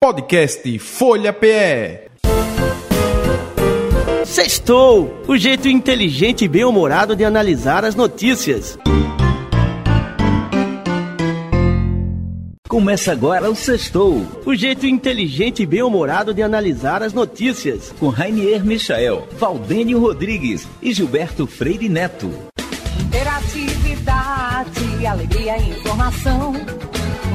Podcast 0.00 0.78
Folha 0.78 1.32
PE. 1.32 2.08
Sextou, 4.24 5.24
o 5.26 5.36
jeito 5.36 5.66
inteligente 5.66 6.44
e 6.44 6.48
bem-humorado 6.48 7.16
de 7.16 7.24
analisar 7.24 7.84
as 7.84 7.96
notícias. 7.96 8.78
Começa 12.68 13.10
agora 13.10 13.50
o 13.50 13.56
Sextou, 13.56 14.24
o 14.46 14.54
jeito 14.54 14.86
inteligente 14.86 15.64
e 15.64 15.66
bem-humorado 15.66 16.32
de 16.32 16.44
analisar 16.44 17.02
as 17.02 17.12
notícias. 17.12 17.92
Com 17.98 18.08
Rainier 18.08 18.64
Michael, 18.64 19.26
Valdênio 19.32 19.98
Rodrigues 19.98 20.68
e 20.80 20.94
Gilberto 20.94 21.44
Freire 21.44 21.88
Neto. 21.88 22.30
Interatividade, 23.00 25.04
alegria 25.04 25.58
e 25.58 25.70
informação. 25.70 26.52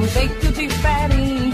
Um 0.00 0.08
jeito 0.08 0.50
diferente 0.50 1.43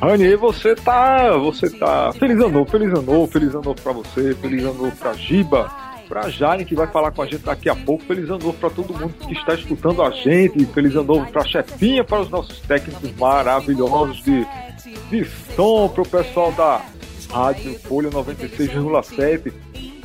Rani, 0.00 0.36
você 0.36 0.74
tá. 0.74 1.36
Você 1.38 1.70
tá. 1.70 2.12
Feliz 2.12 2.36
ano 2.38 2.50
novo, 2.50 2.70
feliz 2.70 2.88
ano 2.90 3.02
novo, 3.02 3.26
feliz 3.32 3.50
ano 3.54 3.62
novo 3.64 3.80
pra 3.82 3.92
você, 3.92 4.34
feliz 4.34 4.62
ano 4.64 4.74
novo 4.74 4.96
pra 4.96 5.12
Giba, 5.14 5.70
pra 6.08 6.28
Jane, 6.28 6.64
que 6.64 6.74
vai 6.74 6.86
falar 6.86 7.10
com 7.12 7.22
a 7.22 7.26
gente 7.26 7.38
daqui 7.44 7.68
a 7.68 7.74
pouco. 7.74 8.04
Feliz 8.04 8.24
ano 8.28 8.38
novo 8.38 8.52
pra 8.54 8.70
todo 8.70 8.92
mundo 8.92 9.14
que 9.26 9.32
está 9.32 9.54
escutando 9.54 10.02
a 10.02 10.10
gente. 10.10 10.64
Feliz 10.66 10.94
ano 10.94 11.04
novo 11.04 11.30
pra 11.32 11.44
chefinha, 11.44 12.04
para 12.04 12.20
os 12.20 12.30
nossos 12.30 12.60
técnicos 12.60 13.10
maravilhosos 13.16 14.22
de, 14.22 14.46
de 15.10 15.24
som, 15.24 15.88
pro 15.88 16.06
pessoal 16.06 16.52
da 16.52 16.82
Rádio 17.32 17.74
Folha 17.80 18.10
96,7. 18.10 19.52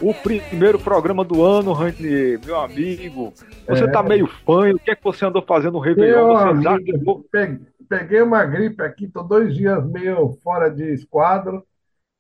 O 0.02 0.16
primeiro 0.16 0.80
programa 0.80 1.24
do 1.24 1.44
ano, 1.46 1.74
Rani, 1.74 2.40
meu 2.44 2.60
amigo. 2.60 3.32
Você 3.68 3.84
É. 3.84 3.88
tá 3.92 4.02
meio 4.02 4.28
fanho. 4.44 4.76
O 4.76 4.80
que 4.80 4.90
é 4.90 4.96
que 4.96 5.04
você 5.04 5.24
andou 5.26 5.44
fazendo 5.48 5.74
no 5.74 5.80
Réveillon? 5.80 6.28
Meu 6.28 6.56
Você 6.56 6.62
já 6.64 6.72
amigo, 6.72 7.26
pe- 7.32 7.60
peguei 7.92 8.22
uma 8.22 8.46
gripe 8.46 8.82
aqui, 8.82 9.06
tô 9.06 9.22
dois 9.22 9.54
dias 9.54 9.86
meio 9.86 10.32
fora 10.42 10.70
de 10.70 10.94
esquadro, 10.94 11.62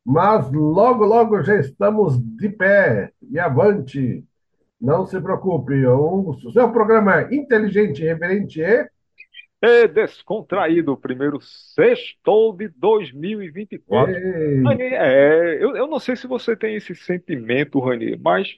mas 0.05 0.51
logo, 0.51 1.05
logo 1.05 1.41
já 1.43 1.57
estamos 1.57 2.19
de 2.19 2.49
pé 2.49 3.13
e 3.21 3.39
avante. 3.39 4.25
Não 4.81 5.05
se 5.05 5.21
preocupe, 5.21 5.85
o 5.85 6.35
seu 6.51 6.69
programa 6.73 7.21
é 7.21 7.33
inteligente, 7.33 8.03
reverente 8.03 8.59
e 8.59 8.85
e 9.63 9.87
descontraído, 9.87 10.97
primeiro 10.97 11.39
sextou 11.39 12.51
de 12.51 12.67
2024. 12.67 14.11
Ei, 14.11 14.63
Rani, 14.63 14.83
é, 14.83 15.63
eu, 15.63 15.77
eu 15.77 15.87
não 15.87 15.99
sei 15.99 16.15
se 16.15 16.25
você 16.25 16.55
tem 16.55 16.75
esse 16.75 16.95
sentimento, 16.95 17.79
Rani, 17.79 18.17
mas 18.17 18.57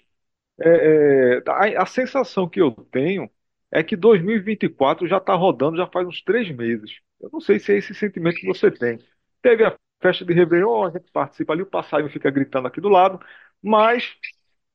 é, 0.62 1.40
é, 1.40 1.44
a, 1.46 1.84
a 1.84 1.86
sensação 1.86 2.48
que 2.48 2.62
eu 2.62 2.72
tenho 2.90 3.30
é 3.74 3.84
que 3.84 3.96
2024 3.98 5.08
já 5.08 5.18
está 5.18 5.36
rodando 5.36 5.78
já 5.78 5.88
faz 5.88 6.08
uns 6.08 6.22
três 6.24 6.50
meses. 6.56 7.00
Eu 7.22 7.30
não 7.34 7.42
sei 7.42 7.60
se 7.60 7.74
é 7.74 7.78
esse 7.78 7.96
sentimento 7.96 8.40
que 8.40 8.48
você 8.48 8.72
tem. 8.72 9.00
Teve 9.42 9.66
a 9.66 9.78
festa 10.02 10.26
de 10.26 10.34
Réveillon, 10.34 10.86
a 10.86 10.92
gente 10.92 11.12
participa 11.12 11.54
ali, 11.54 11.64
o 11.64 11.66
passarinho 11.68 12.12
fica 12.12 12.32
gritando 12.32 12.68
aqui 12.68 12.82
do 12.82 12.90
lado, 12.90 13.20
mas 13.62 14.16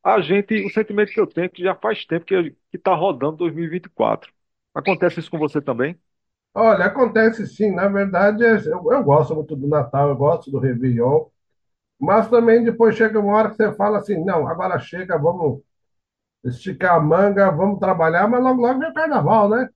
a 0.05 0.21
gente, 0.21 0.65
o 0.67 0.71
sentimento 0.71 1.13
que 1.13 1.21
eu 1.21 1.27
tenho 1.27 1.47
é 1.47 1.49
que 1.49 1.63
já 1.63 1.75
faz 1.77 2.05
tempo 2.07 2.25
que 2.27 2.57
está 2.73 2.95
rodando 2.95 3.37
2024. 3.39 4.33
Acontece 4.75 5.21
isso 5.21 5.31
com 5.31 5.39
você 5.39 5.61
também? 5.63 5.99
Olha, 6.55 6.87
acontece 6.87 7.47
sim, 7.47 7.71
na 7.75 7.89
verdade, 7.89 8.45
é- 8.45 8.57
eu, 8.73 8.91
eu 8.93 9.05
gosto 9.05 9.35
muito 9.35 9.55
do 9.57 9.69
Natal, 9.69 10.09
eu 10.09 10.17
gosto 10.17 10.51
do 10.51 10.59
Réveillon, 10.59 11.27
mas 12.01 12.29
também 12.31 12.65
depois 12.65 12.97
chega 12.97 13.21
uma 13.21 13.35
hora 13.37 13.51
que 13.51 13.57
você 13.57 13.73
fala 13.75 13.99
assim, 13.99 14.25
não, 14.25 14.49
agora 14.49 14.79
chega, 14.81 15.19
vamos 15.19 15.63
esticar 16.45 16.97
a 16.97 17.01
manga, 17.01 17.51
vamos 17.51 17.79
trabalhar, 17.79 18.29
mas 18.29 18.43
logo 18.43 18.61
logo 18.63 18.81
vem 18.81 18.91
o 18.91 18.95
carnaval, 18.95 19.49
né? 19.51 19.69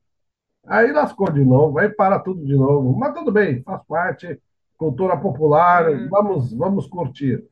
Aí 0.66 0.92
lascou 0.92 1.30
de 1.32 1.44
novo, 1.44 1.78
aí 1.78 1.88
para 1.88 2.18
tudo 2.20 2.44
de 2.44 2.54
novo. 2.54 2.96
Mas 2.98 3.14
tudo 3.14 3.32
bem, 3.32 3.62
faz 3.62 3.82
parte, 3.86 4.40
cultura 4.78 5.16
popular, 5.16 5.86
vamos, 6.08 6.52
vamos 6.54 6.86
curtir. 6.86 7.44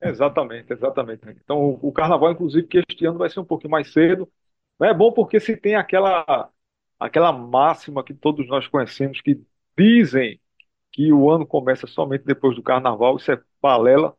Exatamente, 0.00 0.72
exatamente. 0.72 1.28
Então, 1.28 1.58
o, 1.60 1.88
o 1.88 1.92
carnaval, 1.92 2.32
inclusive, 2.32 2.66
que 2.66 2.78
este 2.88 3.04
ano 3.06 3.18
vai 3.18 3.28
ser 3.30 3.40
um 3.40 3.44
pouquinho 3.44 3.70
mais 3.72 3.92
cedo. 3.92 4.30
É 4.80 4.94
bom 4.94 5.12
porque 5.12 5.40
se 5.40 5.56
tem 5.56 5.74
aquela, 5.74 6.50
aquela 6.98 7.32
máxima 7.32 8.04
que 8.04 8.14
todos 8.14 8.46
nós 8.48 8.66
conhecemos 8.68 9.20
que 9.20 9.40
dizem 9.76 10.40
que 10.92 11.12
o 11.12 11.30
ano 11.30 11.46
começa 11.46 11.86
somente 11.86 12.24
depois 12.24 12.56
do 12.56 12.62
carnaval, 12.62 13.16
isso 13.16 13.32
é 13.32 13.42
balela, 13.62 14.16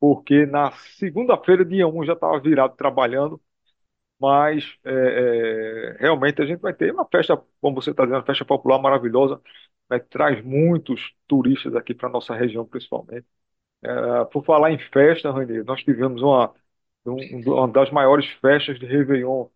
porque 0.00 0.46
na 0.46 0.72
segunda-feira, 0.98 1.64
dia 1.64 1.88
1, 1.88 2.02
eu 2.02 2.06
já 2.06 2.14
estava 2.14 2.40
virado 2.40 2.76
trabalhando, 2.76 3.40
mas 4.20 4.76
é, 4.84 5.94
é, 5.96 5.96
realmente 6.00 6.42
a 6.42 6.46
gente 6.46 6.60
vai 6.60 6.74
ter 6.74 6.92
uma 6.92 7.06
festa, 7.06 7.36
como 7.60 7.76
você 7.80 7.90
está 7.90 8.04
dizendo, 8.04 8.18
uma 8.20 8.26
festa 8.26 8.44
popular 8.44 8.78
maravilhosa, 8.80 9.40
né, 9.90 9.98
traz 10.00 10.42
muitos 10.44 11.12
turistas 11.28 11.74
aqui 11.76 11.94
para 11.94 12.08
a 12.08 12.12
nossa 12.12 12.34
região, 12.34 12.66
principalmente. 12.66 13.26
Ah, 14.02 14.24
Por 14.26 14.44
falar 14.44 14.70
em 14.72 14.78
festa, 14.78 15.30
Rani, 15.32 15.62
nós 15.64 15.82
tivemos 15.82 16.20
uma, 16.22 16.52
um- 17.06 17.40
uma 17.52 17.68
das 17.68 17.90
maiores 17.90 18.26
festas 18.40 18.78
de 18.78 18.86
Réveillon 18.86 19.48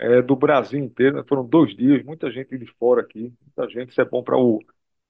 eh, 0.00 0.22
do 0.22 0.36
Brasil 0.36 0.78
inteiro, 0.80 1.16
né? 1.18 1.24
Foram 1.28 1.46
dois 1.46 1.74
dias, 1.76 2.04
muita 2.04 2.30
gente 2.30 2.56
de 2.58 2.66
fora 2.78 3.02
aqui, 3.02 3.32
muita 3.42 3.68
gente. 3.70 3.90
Isso 3.92 4.00
é 4.00 4.04
bom 4.04 4.22
para 4.22 4.36
o, 4.38 4.60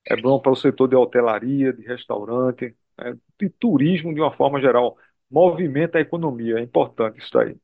é 0.06 0.16
bom 0.16 0.40
para 0.40 0.52
o 0.52 0.56
setor 0.56 0.88
de 0.88 0.96
hotelaria, 0.96 1.72
de 1.72 1.82
restaurante, 1.86 2.76
né? 2.98 3.16
De 3.40 3.50
turismo 3.50 4.14
de 4.14 4.20
uma 4.20 4.32
forma 4.36 4.60
geral. 4.60 4.98
Movimenta 5.30 5.98
a 5.98 6.00
economia, 6.02 6.58
é 6.58 6.62
importante 6.62 7.20
isso 7.20 7.38
aí. 7.38 7.56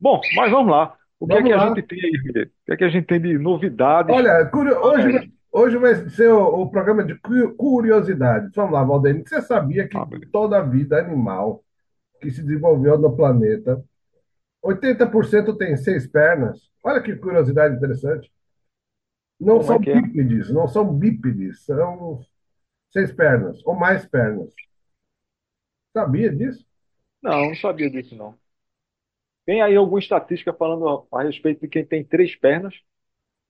Bom, 0.00 0.28
mas 0.32 0.50
vamos 0.50 0.70
lá. 0.72 0.96
O 1.18 1.28
que 1.28 1.36
é 1.36 1.42
que 1.42 1.52
a 1.52 1.58
gente 1.58 1.82
tem 1.82 1.98
aí? 2.02 2.20
O 2.44 2.66
que 2.66 2.72
é 2.72 2.76
que 2.76 2.84
a 2.84 2.88
gente 2.88 3.06
tem 3.06 3.20
de 3.20 3.38
novidades? 3.38 4.16
Olha, 4.16 4.44
curio- 4.50 4.78
hoje, 4.82 5.08
vai- 5.08 5.22
hoje 5.52 5.76
vai 5.78 5.94
ser 6.10 6.28
o, 6.32 6.62
o 6.62 6.70
programa 6.70 7.04
de 7.04 7.14
cu- 7.18 7.54
curiosidades. 7.56 8.50
Vamos 8.54 8.72
lá, 8.72 8.84
Valdeir. 8.84 9.22
Você 9.26 9.40
sabia 9.42 9.88
que 9.88 10.02
Ah, 10.02 10.06
toda 10.32 10.58
a 10.58 10.62
vida 10.62 10.98
animal 10.98 11.64
que 12.20 12.30
se 12.32 12.42
desenvolveu 12.42 12.98
no 12.98 13.16
planeta, 13.16 13.82
80% 14.62 15.56
tem 15.58 15.76
seis 15.76 16.06
pernas? 16.08 16.60
Olha 16.84 17.02
que 17.02 17.16
curiosidade 17.16 17.76
interessante. 17.76 18.30
Não 19.40 19.60
Como 19.60 19.72
é 19.72 19.76
são 19.76 19.82
é? 19.90 20.00
bípedes, 20.02 20.50
não 20.52 20.68
são 20.68 20.92
bípedes, 20.96 21.64
são 21.64 22.20
seis 22.92 23.12
pernas 23.12 23.60
ou 23.66 23.74
mais 23.76 24.06
pernas. 24.06 24.52
Sabia 25.92 26.30
disso? 26.32 26.64
Não, 27.22 27.46
não 27.48 27.54
sabia 27.56 27.90
disso, 27.90 28.14
não. 28.16 28.38
Tem 29.50 29.62
aí 29.62 29.74
alguma 29.74 29.98
estatística 29.98 30.52
falando 30.54 30.88
a, 30.88 31.18
a 31.18 31.22
respeito 31.24 31.62
de 31.62 31.66
quem 31.66 31.84
tem 31.84 32.04
três 32.04 32.36
pernas? 32.36 32.72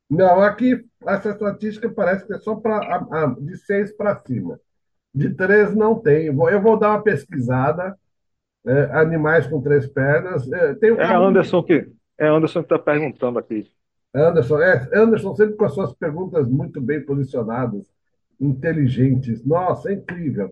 Não, 0.08 0.40
aqui 0.42 0.82
essa 1.06 1.28
estatística 1.30 1.90
parece 1.90 2.26
que 2.26 2.32
é 2.32 2.38
só 2.38 2.56
pra, 2.56 2.80
de 3.38 3.54
seis 3.58 3.92
para 3.92 4.16
cima. 4.16 4.58
De 5.14 5.34
três 5.34 5.74
não 5.74 6.00
tem. 6.00 6.26
Eu 6.26 6.62
vou 6.62 6.78
dar 6.78 6.90
uma 6.92 7.02
pesquisada. 7.02 7.98
é, 8.66 8.82
animais 8.98 9.46
com 9.46 9.60
três 9.62 9.86
pernas. 9.86 10.50
É, 10.50 10.74
tem 10.76 10.92
o 10.92 11.00
É 11.00 11.14
Anderson 11.14 11.62
que 11.62 11.86
é 12.18 12.28
Anderson 12.28 12.60
que 12.62 12.72
está 12.72 12.78
perguntando 12.78 13.38
aqui. 13.38 13.70
Anderson, 14.14 14.60
é, 14.60 14.88
Anderson 14.94 15.34
sempre 15.36 15.56
com 15.56 15.64
as 15.64 15.74
suas 15.74 15.92
perguntas 15.94 16.48
muito 16.48 16.80
bem 16.80 17.04
posicionadas, 17.04 17.86
inteligentes. 18.40 19.44
Nossa, 19.44 19.90
é 19.90 19.94
incrível. 19.94 20.50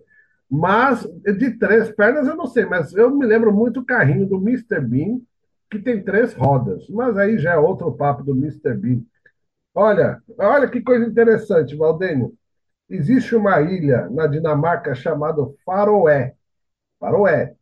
Mas 0.50 1.02
de 1.38 1.58
três 1.58 1.90
pernas 1.90 2.26
eu 2.26 2.37
não 2.37 2.46
sei, 2.46 2.64
mas 2.64 2.94
eu 2.94 3.11
me 3.11 3.26
lembro 3.26 3.52
muito 3.52 3.81
o 3.81 3.84
carrinho 3.87 4.26
do 4.26 4.37
Mr. 4.37 4.81
Bean, 4.81 5.20
que 5.70 5.79
tem 5.79 6.03
três 6.03 6.35
rodas. 6.35 6.88
Mas 6.88 7.17
aí 7.19 7.38
já 7.38 7.53
é 7.55 7.59
outro 7.59 7.93
papo 7.93 8.23
do 8.23 8.32
Mr. 8.35 8.75
Bean. 8.75 9.03
Olha, 9.75 10.23
olha 10.38 10.69
que 10.69 10.81
coisa 10.81 11.06
interessante, 11.06 11.76
Valdênio. 11.76 12.35
Existe 12.88 13.37
uma 13.37 13.61
ilha 13.61 14.09
na 14.11 14.26
Dinamarca 14.26 14.94
chamada 14.94 15.43
Faroé. 15.65 16.35
Faroé. 17.00 17.55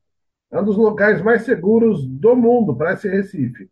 É 0.51 0.61
um 0.61 0.65
dos 0.65 0.77
locais 0.77 1.23
mais 1.23 1.43
seguros 1.45 2.07
do 2.07 2.37
mundo, 2.37 2.77
parece 2.77 3.09
Recife. 3.09 3.71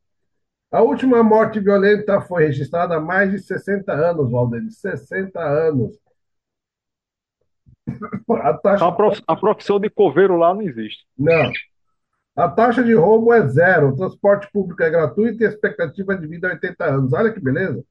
A 0.70 0.82
última 0.82 1.22
morte 1.22 1.60
violenta 1.60 2.20
foi 2.20 2.46
registrada 2.46 2.96
há 2.96 3.00
mais 3.00 3.30
de 3.30 3.38
60 3.38 3.92
anos, 3.92 4.30
Valdir. 4.30 4.70
60 4.70 5.40
anos. 5.40 5.98
A 8.42 8.54
taxa, 8.54 8.84
A 8.86 8.92
prof- 8.92 9.22
a 9.26 9.36
profissão 9.36 9.78
de 9.80 9.88
coveiro 9.90 10.36
lá 10.36 10.54
não 10.54 10.62
existe. 10.62 11.04
não. 11.18 11.52
A 12.36 12.48
taxa 12.48 12.82
de 12.82 12.94
roubo 12.94 13.32
é 13.32 13.46
zero, 13.46 13.90
o 13.90 13.96
transporte 13.96 14.50
público 14.52 14.82
é 14.82 14.90
gratuito 14.90 15.42
e 15.42 15.46
a 15.46 15.48
expectativa 15.48 16.16
de 16.16 16.26
vida 16.26 16.48
é 16.48 16.52
80 16.52 16.84
anos. 16.84 17.12
Olha 17.12 17.32
que 17.32 17.40
beleza. 17.40 17.84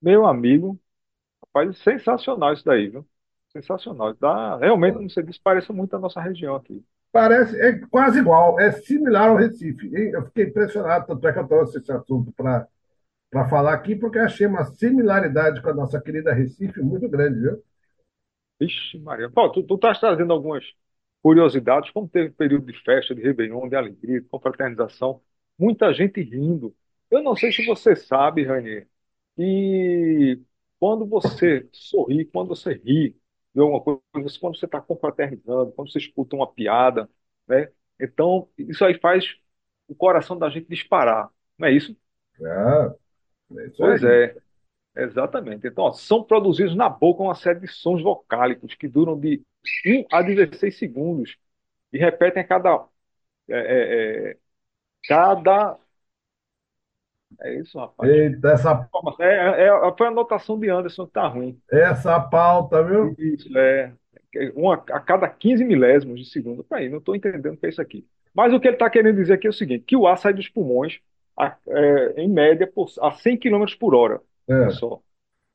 Meu 0.00 0.26
amigo, 0.26 0.78
rapaz, 1.46 1.78
sensacional 1.78 2.52
isso 2.52 2.64
daí, 2.64 2.88
viu? 2.88 3.06
sensacional. 3.54 4.14
Dá, 4.14 4.56
realmente, 4.56 4.94
como 4.96 5.08
você 5.08 5.22
disse, 5.22 5.40
parece 5.42 5.72
muito 5.72 5.94
a 5.94 5.98
nossa 5.98 6.20
região 6.20 6.56
aqui. 6.56 6.84
Parece, 7.12 7.58
é 7.60 7.78
quase 7.86 8.18
igual, 8.18 8.58
é 8.58 8.72
similar 8.72 9.28
ao 9.30 9.36
Recife. 9.36 9.86
E 9.86 10.14
Eu 10.14 10.24
fiquei 10.24 10.46
impressionado, 10.46 11.06
tanto 11.06 11.26
é 11.28 11.32
que 11.32 11.38
eu 11.38 11.46
trouxe 11.46 11.78
esse 11.78 11.92
assunto 11.92 12.32
para 12.32 12.66
para 13.30 13.48
falar 13.48 13.74
aqui, 13.74 13.96
porque 13.96 14.16
achei 14.16 14.46
uma 14.46 14.62
similaridade 14.64 15.60
com 15.60 15.68
a 15.68 15.74
nossa 15.74 16.00
querida 16.00 16.32
Recife 16.32 16.80
muito 16.80 17.08
grande, 17.08 17.40
viu? 17.40 17.60
Vixe, 18.60 18.96
Maria. 18.98 19.28
Pô, 19.28 19.50
tu, 19.50 19.64
tu 19.64 19.74
estás 19.74 19.98
trazendo 19.98 20.32
algumas 20.32 20.64
curiosidades, 21.24 21.90
como 21.92 22.08
teve 22.08 22.30
período 22.32 22.66
de 22.72 22.78
festa, 22.84 23.16
de 23.16 23.22
Réveillon, 23.22 23.68
de 23.70 23.76
alegria, 23.76 24.22
de 24.22 24.28
confraternização, 24.28 25.22
muita 25.58 25.94
gente 25.94 26.22
rindo. 26.22 26.76
Eu 27.10 27.22
não 27.24 27.36
sei 27.36 27.52
se 27.52 27.66
você 27.66 27.96
sabe, 27.96 28.44
Rainer, 28.44 28.88
que 29.36 30.42
quando 30.80 31.06
você 31.06 31.68
sorri, 31.72 32.26
quando 32.26 32.48
você 32.50 32.74
ri 32.74 33.16
de 33.54 33.60
alguma 33.62 33.82
coisa, 33.82 34.02
quando 34.40 34.58
você 34.58 34.66
está 34.66 34.80
confraternizando, 34.82 35.72
quando 35.72 35.90
você 35.92 35.98
escuta 35.98 36.36
uma 36.36 36.52
piada, 36.52 37.10
né? 37.48 37.70
Então, 38.00 38.50
isso 38.58 38.84
aí 38.84 38.98
faz 39.00 39.36
o 39.88 39.94
coração 39.96 40.38
da 40.38 40.50
gente 40.50 40.68
disparar, 40.68 41.30
não 41.58 41.68
é 41.68 41.72
isso? 41.72 41.96
Ah, 42.42 42.94
é 43.58 43.66
isso 43.66 43.76
Pois 43.78 44.02
é. 44.04 44.36
Exatamente. 44.96 45.66
Então, 45.66 45.84
ó, 45.84 45.92
são 45.92 46.22
produzidos 46.22 46.74
na 46.76 46.88
boca 46.88 47.22
uma 47.22 47.34
série 47.34 47.60
de 47.60 47.68
sons 47.68 48.02
vocálicos 48.02 48.74
que 48.74 48.86
duram 48.88 49.18
de 49.18 49.42
um 49.86 50.04
a 50.12 50.22
16 50.22 50.78
segundos 50.78 51.36
e 51.92 51.98
repetem 51.98 52.42
a 52.42 52.46
cada. 52.46 52.86
É, 53.48 53.56
é, 53.58 54.30
é, 54.32 54.38
cada. 55.08 55.78
É 57.40 57.54
isso, 57.60 57.78
rapaz. 57.78 58.10
Eita, 58.10 58.48
essa, 58.52 58.88
É, 59.20 59.24
é, 59.26 59.66
é- 59.68 59.94
foi 59.98 60.06
a 60.06 60.10
anotação 60.10 60.58
de 60.58 60.68
Anderson 60.70 61.06
que 61.06 61.12
tá 61.12 61.26
ruim. 61.28 61.60
essa 61.70 62.18
pauta, 62.20 62.82
viu? 62.82 63.14
Isso, 63.18 63.56
é. 63.56 63.92
Uma, 64.54 64.74
a 64.90 65.00
cada 65.00 65.28
15 65.28 65.64
milésimos 65.64 66.18
de 66.20 66.26
segundo. 66.30 66.64
Peraí, 66.64 66.88
não 66.88 66.98
estou 66.98 67.14
entendendo 67.14 67.54
o 67.54 67.56
que 67.56 67.66
é 67.66 67.68
isso 67.68 67.80
aqui. 67.82 68.06
Mas 68.34 68.52
o 68.52 68.58
que 68.60 68.66
ele 68.66 68.74
está 68.76 68.90
querendo 68.90 69.16
dizer 69.16 69.34
aqui 69.34 69.46
é 69.46 69.50
o 69.50 69.52
seguinte: 69.52 69.84
que 69.86 69.96
o 69.96 70.06
ar 70.06 70.18
sai 70.18 70.32
dos 70.34 70.48
pulmões 70.48 71.00
a- 71.36 71.56
é, 71.68 72.20
em 72.22 72.28
média 72.28 72.66
por, 72.66 72.88
a 73.00 73.12
100 73.12 73.36
quilômetros 73.38 73.76
por 73.76 73.94
hora. 73.94 74.20
É. 74.48 74.68
só. 74.68 75.00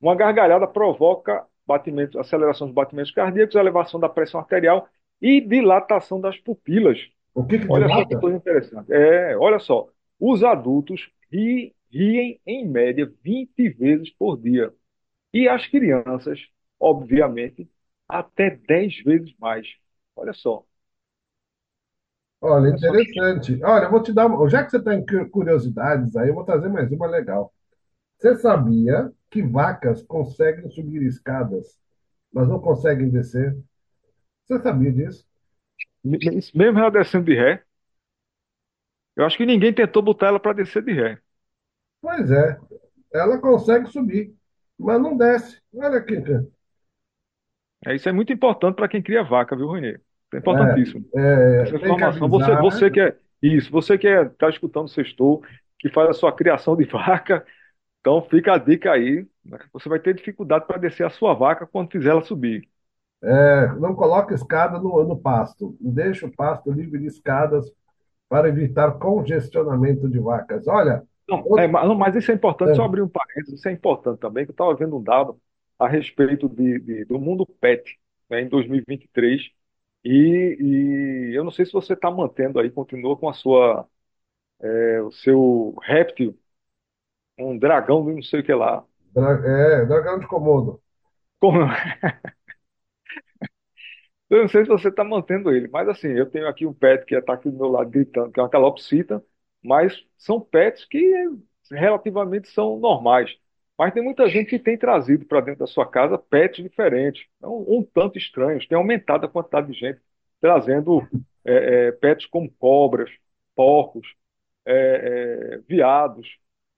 Uma 0.01 0.15
gargalhada 0.15 0.67
provoca 0.67 1.45
batimentos, 1.67 2.17
aceleração 2.19 2.67
dos 2.67 2.75
batimentos 2.75 3.11
cardíacos, 3.11 3.55
elevação 3.55 3.99
da 3.99 4.09
pressão 4.09 4.39
arterial 4.41 4.89
e 5.21 5.41
dilatação 5.41 6.21
das 6.21 6.37
pupilas. 6.39 6.99
O 7.33 7.43
que 7.47 7.57
que 7.59 7.67
Olha 7.67 7.89
só 7.89 8.05
que 8.05 8.15
coisa 8.17 8.37
interessante. 8.37 8.91
É, 8.93 9.37
olha 9.37 9.59
só. 9.59 9.89
Os 10.19 10.43
adultos 10.43 11.09
ri- 11.31 11.75
riem 11.91 12.41
em 12.45 12.67
média 12.67 13.11
20 13.23 13.69
vezes 13.69 14.11
por 14.11 14.37
dia. 14.41 14.73
E 15.33 15.47
as 15.49 15.67
crianças, 15.67 16.39
obviamente, 16.79 17.69
até 18.07 18.51
10 18.51 18.97
vezes 19.03 19.33
mais. 19.39 19.67
Olha 20.15 20.33
só. 20.33 20.65
Olha, 22.41 22.69
interessante. 22.69 23.61
Olha, 23.63 23.85
eu 23.85 23.91
vou 23.91 24.01
te 24.03 24.13
dar, 24.13 24.27
já 24.49 24.63
que 24.63 24.71
você 24.71 24.77
está 24.77 24.93
em 24.95 25.05
cu- 25.05 25.29
curiosidades 25.29 26.15
aí, 26.15 26.29
eu 26.29 26.35
vou 26.35 26.43
trazer 26.45 26.69
mais 26.69 26.89
uma 26.91 27.07
legal. 27.07 27.53
Você 28.19 28.35
sabia 28.35 29.09
que 29.31 29.41
vacas 29.41 30.03
conseguem 30.03 30.69
subir 30.69 31.03
escadas, 31.03 31.79
mas 32.33 32.49
não 32.49 32.59
conseguem 32.59 33.09
descer? 33.09 33.57
Você 34.43 34.59
sabia 34.59 34.91
disso? 34.91 35.25
mesmo 36.03 36.79
ela 36.79 36.91
descendo 36.91 37.25
de 37.25 37.35
ré, 37.35 37.63
eu 39.15 39.25
acho 39.25 39.37
que 39.37 39.45
ninguém 39.45 39.73
tentou 39.73 40.01
botar 40.01 40.27
ela 40.27 40.39
para 40.39 40.53
descer 40.53 40.83
de 40.83 40.91
ré. 40.91 41.17
Pois 42.01 42.29
é, 42.29 42.59
ela 43.13 43.37
consegue 43.37 43.87
subir, 43.87 44.33
mas 44.77 45.01
não 45.01 45.15
desce. 45.15 45.61
Olha 45.73 45.97
aqui. 45.97 46.15
É, 47.85 47.95
isso 47.95 48.09
é 48.09 48.11
muito 48.11 48.33
importante 48.33 48.75
para 48.75 48.89
quem 48.89 49.01
cria 49.01 49.23
vaca, 49.23 49.55
viu, 49.55 49.71
Renê? 49.71 49.97
É 50.33 50.37
importantíssimo. 50.37 51.05
É, 51.15 51.19
é, 51.19 51.61
Essa 51.61 51.71
tem 51.71 51.79
que 51.79 51.85
informação. 51.87 52.29
Você, 52.29 52.51
avisar. 52.51 52.61
você 52.61 52.91
que 52.91 52.99
é 52.99 53.15
isso, 53.41 53.71
você 53.71 53.97
que 53.97 54.07
está 54.07 54.49
escutando 54.49 54.85
o 54.85 54.89
Sextou, 54.89 55.41
que 55.77 55.89
faz 55.89 56.09
a 56.09 56.13
sua 56.13 56.33
criação 56.33 56.75
de 56.75 56.83
vaca, 56.91 57.45
então 58.01 58.21
fica 58.29 58.53
a 58.53 58.57
dica 58.57 58.91
aí. 58.91 59.27
né? 59.45 59.59
Você 59.73 59.89
vai 59.89 59.99
ter 59.99 60.13
dificuldade 60.15 60.65
para 60.67 60.77
descer 60.79 61.05
a 61.05 61.09
sua 61.09 61.33
vaca 61.33 61.67
quando 61.67 61.91
fizer 61.91 62.09
ela 62.11 62.23
subir. 62.23 62.67
É, 63.21 63.67
não 63.79 63.95
coloque 63.95 64.33
escada 64.33 64.79
no, 64.79 65.03
no 65.03 65.17
pasto. 65.19 65.75
Deixe 65.81 66.25
o 66.25 66.31
pasto 66.31 66.71
livre 66.71 66.99
de 66.99 67.07
escadas 67.07 67.69
para 68.29 68.49
evitar 68.49 68.93
congestionamento 68.99 70.09
de 70.09 70.19
vacas. 70.19 70.67
Olha, 70.67 71.03
Não, 71.27 71.49
é, 71.55 71.67
outro- 71.67 71.67
mas, 71.67 71.87
não, 71.87 71.95
mas 71.95 72.15
isso 72.15 72.31
é 72.31 72.35
importante, 72.35 72.75
só 72.75 72.83
é, 72.83 72.85
abrir 72.85 73.01
um 73.01 73.07
parênteses, 73.09 73.59
isso 73.59 73.69
é 73.69 73.71
importante 73.71 74.19
também, 74.19 74.45
que 74.45 74.51
eu 74.51 74.53
estava 74.53 74.75
vendo 74.75 74.97
um 74.97 75.03
dado 75.03 75.39
a 75.77 75.87
respeito 75.87 76.49
de, 76.49 76.79
de- 76.79 77.05
do 77.05 77.19
mundo 77.19 77.45
pet, 77.45 77.97
né, 78.29 78.41
em 78.41 78.49
2023, 78.49 79.49
e, 80.03 81.29
e 81.31 81.35
eu 81.37 81.43
não 81.43 81.51
sei 81.51 81.65
se 81.65 81.73
você 81.73 81.93
está 81.93 82.09
mantendo 82.11 82.59
aí, 82.59 82.71
continua 82.71 83.15
com 83.17 83.29
a 83.29 83.33
sua, 83.33 83.87
é, 84.61 85.01
o 85.01 85.11
seu 85.11 85.75
réptil, 85.81 86.37
um 87.39 87.57
dragão 87.57 88.05
de 88.05 88.13
não 88.15 88.21
sei 88.23 88.41
o 88.41 88.43
que 88.43 88.53
lá. 88.53 88.85
dra- 89.13 89.39
é, 89.45 89.85
dragão 89.85 90.19
de 90.19 90.27
Komodo. 90.27 90.81
Como, 91.39 91.59
Eu 94.29 94.41
não 94.43 94.47
sei 94.49 94.63
se 94.63 94.69
você 94.69 94.89
está 94.89 95.03
mantendo 95.03 95.51
ele, 95.51 95.67
mas 95.69 95.87
assim, 95.89 96.09
eu 96.09 96.29
tenho 96.29 96.47
aqui 96.47 96.65
um 96.65 96.73
pet 96.73 97.05
que 97.05 97.15
está 97.15 97.33
aqui 97.33 97.49
do 97.49 97.57
meu 97.57 97.67
lado 97.69 97.89
gritando, 97.89 98.31
que 98.31 98.39
é 98.39 98.43
uma 98.43 98.49
calopsita, 98.49 99.23
mas 99.63 100.05
são 100.17 100.39
pets 100.39 100.85
que 100.85 101.11
relativamente 101.71 102.47
são 102.49 102.77
normais. 102.79 103.35
Mas 103.77 103.93
tem 103.93 104.03
muita 104.03 104.27
gente 104.29 104.49
que 104.49 104.59
tem 104.59 104.77
trazido 104.77 105.25
para 105.25 105.41
dentro 105.41 105.61
da 105.61 105.67
sua 105.67 105.85
casa 105.89 106.17
pets 106.17 106.61
diferentes, 106.63 107.25
um, 107.41 107.79
um 107.79 107.83
tanto 107.83 108.17
estranhos. 108.17 108.67
Tem 108.67 108.77
aumentado 108.77 109.25
a 109.25 109.29
quantidade 109.29 109.71
de 109.71 109.79
gente 109.79 109.99
trazendo 110.41 111.07
é, 111.45 111.87
é, 111.87 111.91
pets 111.93 112.25
como 112.27 112.51
cobras, 112.59 113.09
porcos, 113.55 114.07
é, 114.65 115.55
é, 115.55 115.57
veados, 115.67 116.27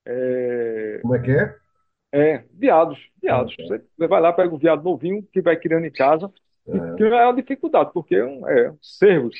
é, 0.05 1.01
Como 1.01 1.15
é 1.15 1.21
que 1.21 1.31
é? 1.31 1.61
é, 2.11 2.39
veados, 2.53 2.99
Ah, 3.27 3.45
veados. 3.45 3.55
tá. 3.57 3.63
Você 3.67 4.07
vai 4.07 4.21
lá, 4.21 4.33
pega 4.33 4.53
um 4.53 4.57
veado 4.57 4.83
novinho 4.83 5.23
que 5.31 5.41
vai 5.41 5.57
criando 5.57 5.85
em 5.85 5.91
casa, 5.91 6.31
É, 6.67 6.71
que 6.97 7.03
é 7.03 7.25
uma 7.25 7.33
dificuldade, 7.35 7.91
porque 7.93 8.15
é 8.15 8.25
um, 8.25 8.47
é, 8.49 8.75
cervos, 8.81 9.35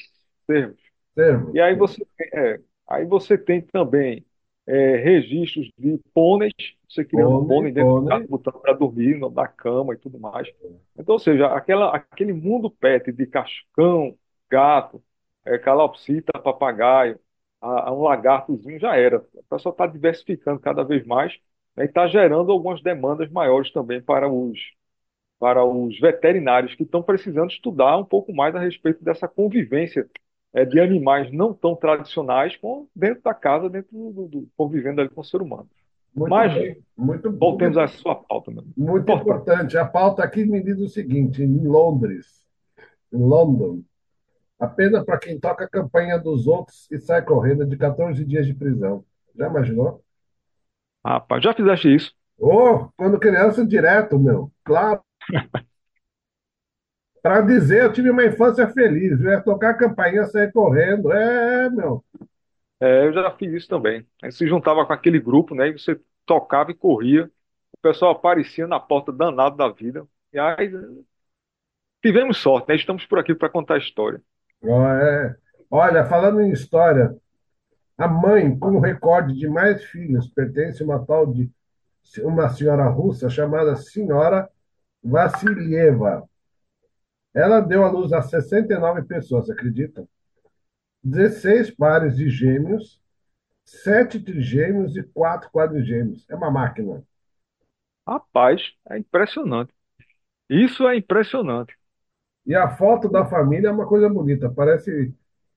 cervos. 0.48 0.80
cervo. 1.16 1.54
E 1.54 1.62
aí 1.62 1.76
você, 1.76 2.06
tem- 2.18 2.30
é, 2.34 2.62
aí 2.88 3.06
você 3.06 3.38
tem 3.38 3.62
também 3.62 4.26
é, 4.68 4.98
registros 4.98 5.72
de 5.78 6.00
pôneis, 6.14 6.54
você 6.90 7.06
criando 7.06 7.38
Pônei, 7.44 7.48
pônei 7.48 7.72
dentro 7.74 7.96
de 7.96 8.02
casa, 8.04 8.24
pônei. 8.24 8.30
botando 8.30 8.60
para 8.62 8.74
dormir 8.74 9.20
na 9.34 9.48
cama 9.48 9.94
e 9.94 9.98
tudo 9.98 10.20
mais. 10.20 10.50
Então, 10.98 11.14
ou 11.16 11.20
seja, 11.20 11.48
aquela, 11.56 11.96
aquele 11.96 12.34
mundo 12.34 12.70
pet 12.72 13.12
de 13.12 13.26
cachorro, 13.28 14.18
gato, 14.50 15.04
é, 15.46 15.58
calopsita, 15.58 16.34
papagaio, 16.42 17.20
a, 17.62 17.90
a 17.90 17.94
um 17.94 18.02
lagartozinho 18.04 18.80
já 18.80 18.96
era. 18.98 19.20
O 19.36 19.44
pessoal 19.50 19.74
está 19.74 19.88
diversificando 19.88 20.60
cada 20.60 20.84
vez 20.84 21.06
mais, 21.06 21.34
né, 21.76 21.86
e 21.86 21.88
está 21.88 22.08
gerando 22.08 22.52
algumas 22.52 22.82
demandas 22.84 23.30
maiores 23.32 23.72
também 23.72 24.02
para 24.02 24.30
os 24.32 24.60
para 25.40 25.66
os 25.66 26.00
veterinários 26.00 26.76
que 26.76 26.84
estão 26.84 27.02
precisando 27.04 27.52
estudar 27.52 27.98
um 27.98 28.06
pouco 28.06 28.34
mais 28.34 28.56
a 28.56 28.60
respeito 28.60 29.04
dessa 29.04 29.28
convivência 29.28 30.10
eh, 30.54 30.66
de 30.66 30.80
animais 30.80 31.32
não 31.32 31.54
tão 31.54 31.76
tradicionais 31.76 32.56
com 32.58 32.88
dentro 32.96 33.24
da 33.24 33.34
casa, 33.34 33.70
dentro 33.70 33.92
do, 33.92 34.28
do- 34.28 34.50
convivendo 34.58 35.02
ali 35.02 35.10
com 35.10 35.22
o 35.22 35.24
ser 35.26 35.42
humano. 35.42 35.70
Muito 36.14 36.42
Mas 36.44 36.54
bem. 36.54 36.84
Muito, 36.98 37.30
voltemos 37.40 37.78
à 37.78 37.88
sua 37.88 38.16
pauta, 38.16 38.52
meu 38.52 38.66
muito 38.76 39.12
Importante. 39.12 39.12
importante. 39.12 39.78
A 39.78 39.86
pauta 39.86 40.24
aqui 40.24 40.46
me 40.46 40.62
diz 40.64 40.80
o 40.80 40.88
seguinte: 40.90 41.42
em 41.44 41.68
Londres, 41.68 42.46
em 43.14 43.20
London, 43.20 43.84
apenas 44.62 45.04
para 45.04 45.18
quem 45.18 45.40
toca 45.40 45.66
a 45.66 45.70
campanha 45.70 46.20
dos 46.20 46.46
outros 46.46 46.88
e 46.92 47.00
sai 47.00 47.24
correndo 47.24 47.66
de 47.66 47.76
14 47.76 48.24
dias 48.24 48.46
de 48.46 48.54
prisão. 48.54 49.04
Já 49.36 49.48
imaginou? 49.48 50.04
Rapaz, 51.04 51.44
já 51.44 51.54
fizeste 51.54 51.96
isso? 51.96 52.14
Ô, 52.38 52.88
quando 52.96 53.20
criança, 53.20 53.66
direto, 53.66 54.20
meu. 54.20 54.52
Claro. 54.64 55.02
Para 57.24 57.42
dizer, 57.42 57.84
eu 57.84 57.94
tive 57.94 58.10
uma 58.10 58.26
infância 58.26 58.68
feliz. 58.68 59.20
Eu 59.22 59.32
ia 59.32 59.42
tocar 59.42 59.72
a 59.72 59.78
campainha, 59.78 60.26
sair 60.26 60.52
correndo. 60.52 61.12
É, 61.12 61.70
meu. 61.70 62.04
É, 62.80 63.06
eu 63.06 63.14
já 63.14 63.32
fiz 63.32 63.54
isso 63.54 63.68
também. 63.68 64.06
Aí 64.24 64.32
se 64.32 64.48
juntava 64.48 64.86
com 64.86 64.94
aquele 64.94 65.20
grupo, 65.20 65.54
né? 65.54 65.70
E 65.70 65.74
você 65.74 66.00
tocava 66.26 66.72
e 66.72 66.76
corria. 66.76 67.26
O 67.74 67.78
pessoal 67.82 68.12
aparecia 68.12 68.68
na 68.68 68.80
porta 68.80 69.12
danado 69.12 69.56
da 69.56 69.70
vida. 69.70 70.08
E 70.34 70.40
aí 70.40 70.72
tivemos 72.02 72.38
sorte, 72.38 72.70
né? 72.70 72.76
Estamos 72.76 73.06
por 73.06 73.20
aqui 73.20 73.34
para 73.36 73.50
contar 73.50 73.76
a 73.76 73.78
história. 73.80 74.22
É. 74.64 75.36
Olha, 75.70 76.06
falando 76.06 76.42
em 76.42 76.52
história, 76.52 77.16
a 77.98 78.08
mãe 78.08 78.58
com 78.58 78.76
o 78.76 78.80
recorde 78.80 79.34
de 79.34 79.48
mais 79.48 79.84
filhos 79.86 80.28
pertence 80.28 80.82
a 80.82 80.86
uma 80.86 81.06
tal 81.06 81.26
de 81.32 81.50
uma 82.20 82.50
senhora 82.50 82.88
russa 82.90 83.30
chamada 83.30 83.76
Senhora 83.76 84.50
Vassilieva. 85.04 86.28
Ela 87.34 87.62
deu 87.62 87.86
à 87.86 87.90
luz 87.90 88.12
a 88.12 88.22
69 88.22 89.04
pessoas, 89.04 89.50
acredita? 89.50 90.06
16 91.04 91.72
pares 91.72 92.18
de 92.18 92.30
gêmeos, 92.30 93.02
7 93.64 94.20
trigêmeos 94.20 94.98
e 94.98 95.04
4 95.04 95.50
quadrigêmeos. 95.50 96.30
É 96.30 96.36
uma 96.36 96.52
máquina. 96.52 97.04
Rapaz, 98.06 98.62
é 98.90 98.98
impressionante. 98.98 99.74
Isso 100.50 100.88
é 100.88 100.98
impressionante. 100.98 101.78
E 102.46 102.56
a 102.56 102.70
foto 102.70 103.08
da 103.10 103.26
família 103.26 103.68
é 103.70 103.72
uma 103.72 103.88
coisa 103.88 104.10
bonita, 104.10 104.50
parece, 104.50 105.14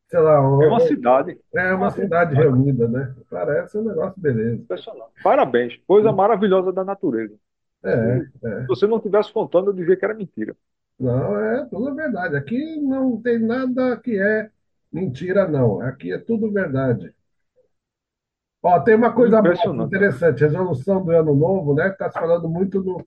sei 0.08 0.20
lá, 0.20 0.36
É 0.38 0.40
uma 0.66 0.76
um- 0.76 0.86
cidade. 0.86 1.38
é 1.54 1.74
uma 1.74 1.90
cidade 1.90 2.34
reunida, 2.34 2.88
né? 2.88 3.14
Parece 3.30 3.78
um 3.78 3.84
negócio 3.84 4.20
beleza. 4.20 4.56
Impressionante. 4.56 5.12
Parabéns. 5.22 5.76
Coisa 5.86 6.12
maravilhosa 6.12 6.72
da 6.72 6.84
natureza. 6.84 7.34
É, 7.82 8.18
Se 8.62 8.66
você 8.66 8.86
não 8.86 8.96
estivesse 8.98 9.32
contando, 9.32 9.70
eu 9.70 9.74
dizia 9.74 9.96
que 9.96 10.04
era 10.04 10.14
mentira. 10.14 10.56
não, 10.98 11.38
é 11.38 11.64
tudo 11.66 11.94
verdade. 11.94 12.36
Aqui 12.36 12.76
não 12.80 13.20
tem 13.20 13.38
nada 13.38 13.96
que 13.98 14.18
é 14.18 14.50
mentira, 14.92 15.46
não. 15.48 15.80
Aqui 15.80 16.12
é 16.12 16.18
tudo 16.18 16.50
verdade. 16.52 17.14
Ó, 18.62 18.80
tem 18.80 18.94
uma 18.94 19.12
coisa 19.14 19.40
interessante, 19.84 20.40
resolução 20.40 21.04
do 21.04 21.10
ano 21.12 21.34
novo, 21.34 21.74
né? 21.74 21.88
Está 21.88 22.10
se 22.10 22.18
falando 22.18 22.48
muito 22.48 22.82
do 22.82 23.06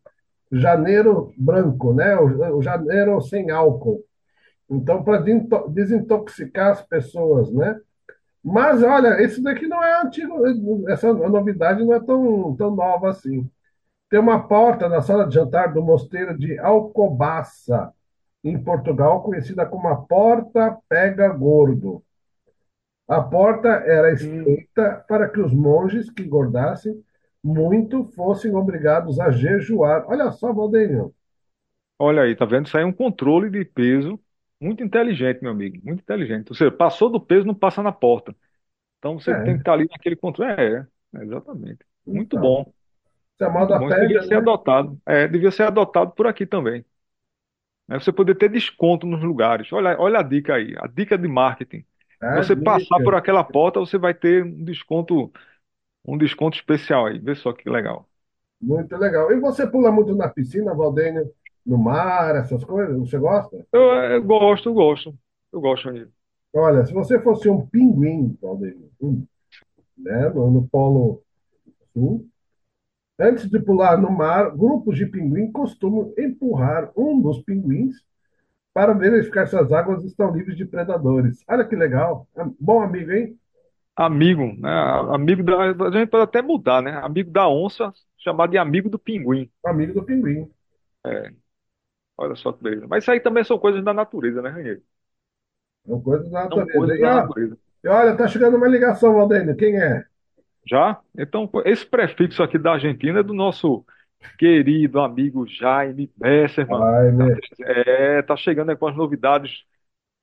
janeiro 0.52 1.34
branco, 1.38 1.94
né? 1.94 2.16
O, 2.18 2.58
o 2.58 2.62
janeiro 2.62 3.20
sem 3.22 3.52
álcool. 3.52 4.04
Então, 4.70 5.04
para 5.04 5.24
desintoxicar 5.70 6.72
as 6.72 6.82
pessoas, 6.82 7.52
né? 7.54 7.80
Mas, 8.44 8.82
olha, 8.84 9.22
esse 9.22 9.42
daqui 9.42 9.68
não 9.68 9.84
é 9.84 10.02
antigo, 10.02 10.90
essa 10.90 11.14
novidade 11.14 11.84
não 11.84 11.94
é 11.94 12.00
tão, 12.00 12.56
tão 12.56 12.76
nova 12.76 13.10
assim. 13.10 13.50
Tem 14.10 14.20
uma 14.20 14.48
porta 14.48 14.88
na 14.88 15.02
sala 15.02 15.28
de 15.28 15.36
jantar 15.36 15.74
do 15.74 15.82
mosteiro 15.84 16.38
de 16.38 16.58
Alcobaça, 16.60 17.92
em 18.44 18.58
Portugal, 18.62 19.22
conhecida 19.22 19.66
como 19.66 19.88
a 19.88 19.98
Porta 19.98 20.78
Pega 20.88 21.28
Gordo. 21.30 22.02
A 23.08 23.22
porta 23.22 23.68
era 23.68 24.12
estreita 24.14 25.04
para 25.08 25.28
que 25.28 25.40
os 25.40 25.54
monges 25.54 26.10
que 26.10 26.24
engordassem 26.24 27.02
muito 27.44 28.04
fossem 28.06 28.56
obrigados 28.56 29.20
a 29.20 29.32
jejuar. 29.32 30.06
Olha 30.08 30.32
só, 30.32 30.54
Valdenio. 30.54 31.14
Olha 32.00 32.24
aí, 32.24 32.36
tá 32.36 32.46
vendo? 32.46 32.68
Isso 32.68 32.78
aí 32.78 32.84
é 32.84 32.86
um 32.86 32.92
controle 32.94 33.50
de 33.50 33.66
peso 33.66 34.20
muito 34.62 34.84
inteligente, 34.84 35.42
meu 35.42 35.52
amigo. 35.52 35.80
Muito 35.84 36.02
inteligente. 36.02 36.50
Ou 36.52 36.56
seja, 36.56 36.72
passou 36.72 37.10
do 37.10 37.20
peso, 37.20 37.46
não 37.46 37.56
passa 37.56 37.82
na 37.84 37.92
porta. 37.92 38.36
Então 39.00 39.20
você 39.20 39.36
tem 39.36 39.56
que 39.56 39.60
É, 39.60 39.64
estar 39.64 39.74
ali 39.74 39.88
naquele 39.92 40.16
controle. 40.16 40.52
É, 40.54 40.88
é, 41.16 41.24
exatamente. 41.24 41.86
Muito 42.12 42.38
então, 42.38 42.40
bom. 42.40 42.74
é 43.42 43.50
Muito 43.50 43.76
bom. 43.78 43.90
Isso 43.90 44.00
devia 44.00 44.22
ser 44.24 44.36
né? 44.36 44.40
adotado. 44.40 45.00
É, 45.06 45.28
devia 45.28 45.52
ser 45.52 45.64
adotado 45.64 46.12
por 46.14 46.28
aqui 46.28 46.46
também. 46.46 46.86
Né? 47.88 48.00
Você 48.00 48.12
poder 48.12 48.36
ter 48.36 48.50
desconto 48.50 49.06
nos 49.08 49.22
lugares. 49.24 49.72
Olha, 49.74 49.98
olha 50.00 50.20
a 50.20 50.24
dica 50.24 50.56
aí. 50.56 50.76
A 50.80 50.88
dica 50.88 51.18
de 51.18 51.28
marketing. 51.28 51.86
É, 52.22 52.34
Você 52.34 52.56
passar 52.56 53.00
por 53.02 53.16
dica. 53.16 53.16
aquela 53.16 53.44
porta, 53.44 53.80
você 53.80 53.98
vai 53.98 54.14
ter 54.14 54.44
um 54.44 54.64
desconto, 54.64 55.32
um 56.08 56.18
desconto 56.18 56.58
especial 56.58 57.08
aí. 57.08 57.20
Vê 57.20 57.36
só 57.36 57.54
que 57.54 57.70
legal. 57.70 58.08
Muito 58.62 58.96
legal. 58.98 59.32
E 59.32 59.40
você 59.40 59.68
pula 59.68 59.92
muito 59.92 60.16
na 60.16 60.30
piscina, 60.30 60.74
Valdenio? 60.74 61.32
No 61.66 61.78
mar, 61.78 62.36
essas 62.36 62.64
coisas? 62.64 62.98
Você 62.98 63.18
gosta? 63.18 63.66
Eu, 63.72 63.82
eu 63.82 64.24
gosto, 64.24 64.70
eu 64.70 64.74
gosto. 64.74 65.18
Eu 65.52 65.62
gosto, 65.62 65.90
Anil. 65.90 66.12
Olha, 66.54 66.86
se 66.86 66.94
você 66.94 67.20
fosse 67.22 67.50
um 67.50 67.66
pinguim, 67.68 68.38
Valdenio, 68.42 68.90
um, 69.02 69.26
né, 69.98 70.30
no, 70.30 70.52
no 70.52 70.68
Polo 70.70 71.24
Sul, 71.94 72.28
antes 73.20 73.50
de 73.50 73.60
pular 73.60 73.98
no 74.02 74.12
mar, 74.12 74.52
grupos 74.56 74.98
de 74.98 75.06
pinguim 75.08 75.52
costumam 75.52 76.14
empurrar 76.18 76.92
um 76.98 77.22
dos 77.22 77.42
pinguins 77.44 77.96
para 78.74 78.94
verificar 78.94 79.48
se 79.48 79.58
as 79.58 79.72
águas 79.72 80.04
estão 80.06 80.36
livres 80.36 80.58
de 80.58 80.66
predadores. 80.66 81.44
Olha 81.50 81.66
que 81.68 81.76
legal. 81.76 82.28
É 82.38 82.44
Bom 82.60 82.82
amigo, 82.82 83.12
hein? 83.12 83.40
Amigo, 83.98 84.54
né? 84.60 84.70
Amigo 85.14 85.44
da. 85.44 85.58
A 85.88 85.92
gente 85.92 86.10
pode 86.10 86.24
até 86.24 86.42
mudar, 86.42 86.82
né? 86.84 86.92
Amigo 87.04 87.32
da 87.32 87.48
onça, 87.50 87.92
chamado 88.18 88.52
de 88.52 88.58
amigo 88.58 88.90
do 88.90 89.00
pinguim. 89.00 89.52
Amigo 89.64 89.94
do 89.94 90.04
pinguim. 90.04 90.52
É, 91.06 91.32
olha 92.18 92.36
só 92.36 92.54
que 92.54 92.64
beleza. 92.64 92.88
Mas 92.88 93.04
isso 93.06 93.12
aí 93.12 93.20
também 93.22 93.44
são 93.44 93.60
coisas 93.60 93.84
da 93.84 93.94
natureza, 93.94 94.42
né, 94.42 94.50
Ranheiro? 94.52 94.84
É 95.88 95.92
uma 95.92 96.02
coisa 96.04 96.24
da 96.30 96.44
São 96.52 96.66
natureza. 96.66 96.68
coisas 96.68 96.98
E, 96.98 97.04
da 97.04 97.10
ó, 97.10 97.22
natureza. 97.22 97.58
e 97.84 97.88
olha, 97.88 98.16
tá 98.18 98.28
chegando 98.28 98.58
uma 98.58 98.68
ligação, 98.68 99.14
Valdenio. 99.14 99.56
Quem 99.56 99.80
é? 99.82 100.06
Já? 100.70 101.02
Então, 101.18 101.50
esse 101.66 101.86
prefixo 101.86 102.44
aqui 102.44 102.58
da 102.58 102.74
Argentina 102.74 103.20
é 103.20 103.24
do 103.24 103.34
nosso 103.34 103.86
querido 104.38 105.00
amigo 105.02 105.48
Jaime 105.48 106.12
Besserman. 106.18 106.90
Ai, 106.90 107.12
né? 107.12 107.42
é, 107.62 108.22
tá 108.24 108.36
chegando 108.38 108.70
aí 108.72 108.78
com 108.78 108.88
as 108.88 108.96
novidades 108.96 109.64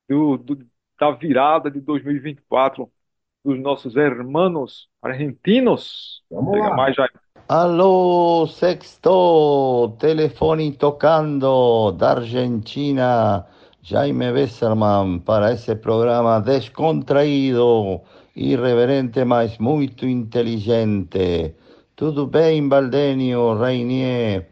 do, 0.09 0.37
do- 0.37 0.67
da 0.99 1.11
virada 1.11 1.71
de 1.71 1.81
2024 1.81 2.91
dos 3.45 3.59
nossos 3.59 3.95
hermanos 3.95 4.89
argentinos. 5.01 6.23
Vamos 6.31 6.55
Chega 6.55 6.69
lá. 6.69 6.75
mais, 6.75 6.95
Jaime. 6.95 7.13
Aló, 7.47 8.47
sexto, 8.47 9.95
telefone 9.99 10.71
tocando 10.71 11.91
da 11.91 12.13
Argentina, 12.13 13.45
Jaime 13.83 14.31
Besserman, 14.33 15.19
para 15.19 15.51
ese 15.51 15.75
programa 15.75 16.39
descontraído, 16.41 18.01
irreverente, 18.35 19.23
mas 19.23 19.59
muito 19.59 20.07
inteligente. 20.07 21.53
Tudo 21.95 22.25
bem, 22.25 22.67
Valdenio, 22.67 23.53
Reinier? 23.53 24.49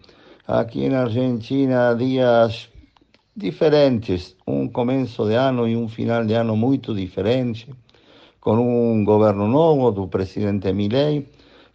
Aqui 0.48 0.88
na 0.88 1.02
Argentina, 1.02 1.96
dias 1.96 2.70
diferentes, 3.36 4.36
um 4.46 4.70
começo 4.70 5.26
de 5.26 5.34
ano 5.34 5.68
e 5.68 5.76
um 5.76 5.88
final 5.88 6.24
de 6.24 6.36
ano 6.36 6.56
muito 6.56 6.94
diferente, 6.94 7.74
com 8.44 8.60
um 8.60 9.06
governo 9.06 9.48
novo 9.48 9.90
do 9.92 10.10
presidente 10.10 10.74
Milei, 10.74 11.26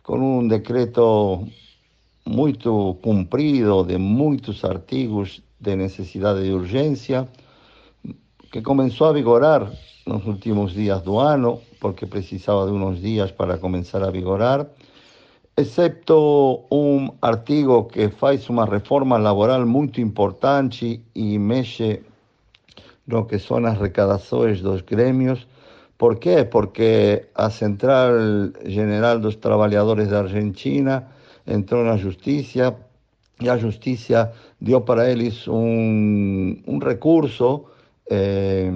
com 0.03 0.19
um 0.19 0.47
decreto 0.47 1.49
muito 2.27 2.99
cumprido 3.01 3.85
de 3.85 3.97
muitos 3.97 4.63
artigos 4.67 5.41
de 5.59 5.75
necessidade 5.77 6.45
de 6.45 6.53
urgência, 6.53 7.27
que 8.53 8.61
começou 8.61 9.07
a 9.07 9.13
vigorar 9.15 9.73
nos 10.07 10.27
últimos 10.27 10.75
dias 10.75 11.01
do 11.01 11.19
ano, 11.19 11.59
porque 11.81 12.05
precisava 12.05 12.67
de 12.67 12.73
uns 12.73 13.01
dias 13.01 13.33
para 13.33 13.57
começar 13.57 14.03
a 14.03 14.11
vigorar, 14.11 14.67
excepto 15.57 16.67
um 16.71 17.09
artigo 17.23 17.85
que 17.85 18.11
faz 18.11 18.47
uma 18.51 18.67
reforma 18.67 19.17
laboral 19.17 19.67
muito 19.67 20.03
importante 20.03 21.01
e 21.15 21.39
mexe 21.39 22.03
no 23.07 23.25
que 23.25 23.39
son 23.39 23.65
as 23.65 23.79
arrecadações 23.79 24.61
dos 24.61 24.83
gremios. 24.83 25.47
Por 25.99 26.19
quê? 26.21 26.45
Porque 26.45 27.27
a 27.35 27.51
Central 27.51 28.13
General 28.65 29.19
dos 29.19 29.37
Trabalhadores 29.37 30.09
da 30.09 30.21
Argentina 30.21 31.09
entrou 31.45 31.85
na 31.85 31.97
Justiça 31.97 32.77
e 33.41 33.51
a 33.51 33.57
Justiça 33.57 34.33
deu 34.61 34.81
para 34.83 35.11
eles 35.11 35.49
um, 35.49 36.57
um 36.67 36.79
recurso 36.79 37.65
eh, 38.09 38.71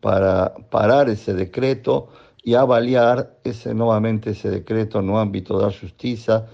para 0.00 0.50
parar 0.70 1.08
esse 1.08 1.32
decreto 1.32 2.08
e 2.44 2.56
avaliar 2.56 3.30
esse, 3.44 3.72
novamente 3.72 4.30
esse 4.30 4.50
decreto 4.50 5.00
no 5.00 5.16
âmbito 5.16 5.56
da 5.56 5.68
Justiça, 5.68 6.48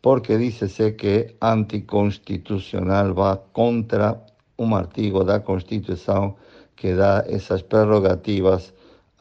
porque 0.00 0.38
dice-se 0.38 0.92
que 0.92 1.36
anticonstitucional 1.40 3.14
va 3.14 3.36
contra 3.52 4.20
um 4.58 4.74
artigo 4.74 5.22
da 5.24 5.40
Constituição 5.40 6.36
que 6.76 6.94
dá 6.94 7.24
essas 7.28 7.62
prerrogativas 7.62 8.73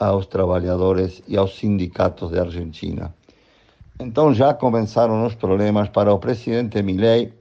aos 0.08 0.28
trabalhadores 0.28 1.24
e 1.28 1.38
aos 1.38 1.56
sindicatos 1.58 2.32
de 2.32 2.40
Argentina. 2.40 3.14
Então 4.00 4.34
já 4.34 4.54
começaram 4.54 5.26
os 5.26 5.36
problemas 5.36 5.90
para 5.90 6.14
o 6.14 6.20
presidente 6.20 6.82
Milei 6.82 7.32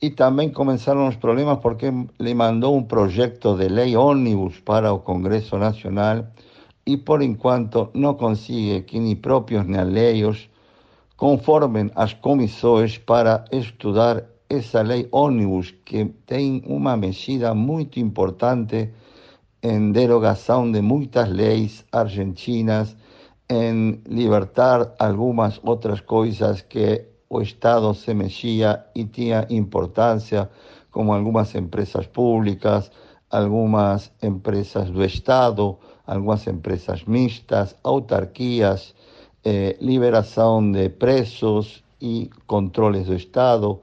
e 0.00 0.10
também 0.10 0.50
começaram 0.50 1.08
os 1.08 1.16
problemas 1.16 1.58
porque 1.58 1.90
lhe 2.20 2.34
mandou 2.34 2.76
um 2.76 2.82
projeto 2.82 3.56
de 3.56 3.68
lei 3.68 3.96
ônibus 3.96 4.60
para 4.60 4.92
o 4.92 5.00
Congresso 5.00 5.56
Nacional 5.56 6.26
e 6.86 6.96
por 6.96 7.22
enquanto 7.22 7.88
não 7.94 8.14
consegue 8.14 8.82
que 8.82 9.00
nem 9.00 9.16
próprios 9.16 9.66
nem 9.66 9.80
alheios 9.80 10.48
conformem 11.16 11.90
as 11.94 12.12
comissões 12.12 12.98
para 12.98 13.44
estudar 13.50 14.24
essa 14.48 14.82
lei 14.82 15.08
ônibus 15.10 15.74
que 15.84 16.04
tem 16.26 16.62
uma 16.66 16.96
mexida 16.96 17.54
muito 17.54 17.98
importante 17.98 18.90
em 19.62 19.92
derogação 19.92 20.70
de 20.70 20.80
muitas 20.80 21.28
leis 21.28 21.84
argentinas, 21.92 22.96
em 23.48 24.00
libertar 24.08 24.94
algumas 24.98 25.60
outras 25.62 26.00
coisas 26.00 26.62
que 26.62 27.04
o 27.28 27.40
Estado 27.40 27.92
se 27.94 28.14
mexia 28.14 28.84
e 28.94 29.04
tinha 29.04 29.46
importância, 29.50 30.50
como 30.90 31.12
algumas 31.12 31.54
empresas 31.54 32.06
públicas, 32.06 32.90
algumas 33.30 34.12
empresas 34.22 34.90
do 34.90 35.04
Estado, 35.04 35.76
algumas 36.06 36.46
empresas 36.46 37.04
mistas, 37.04 37.76
autarquias, 37.82 38.94
eh, 39.44 39.76
liberação 39.80 40.70
de 40.70 40.88
preços 40.88 41.84
e 42.00 42.30
controles 42.46 43.06
do 43.06 43.14
Estado, 43.14 43.80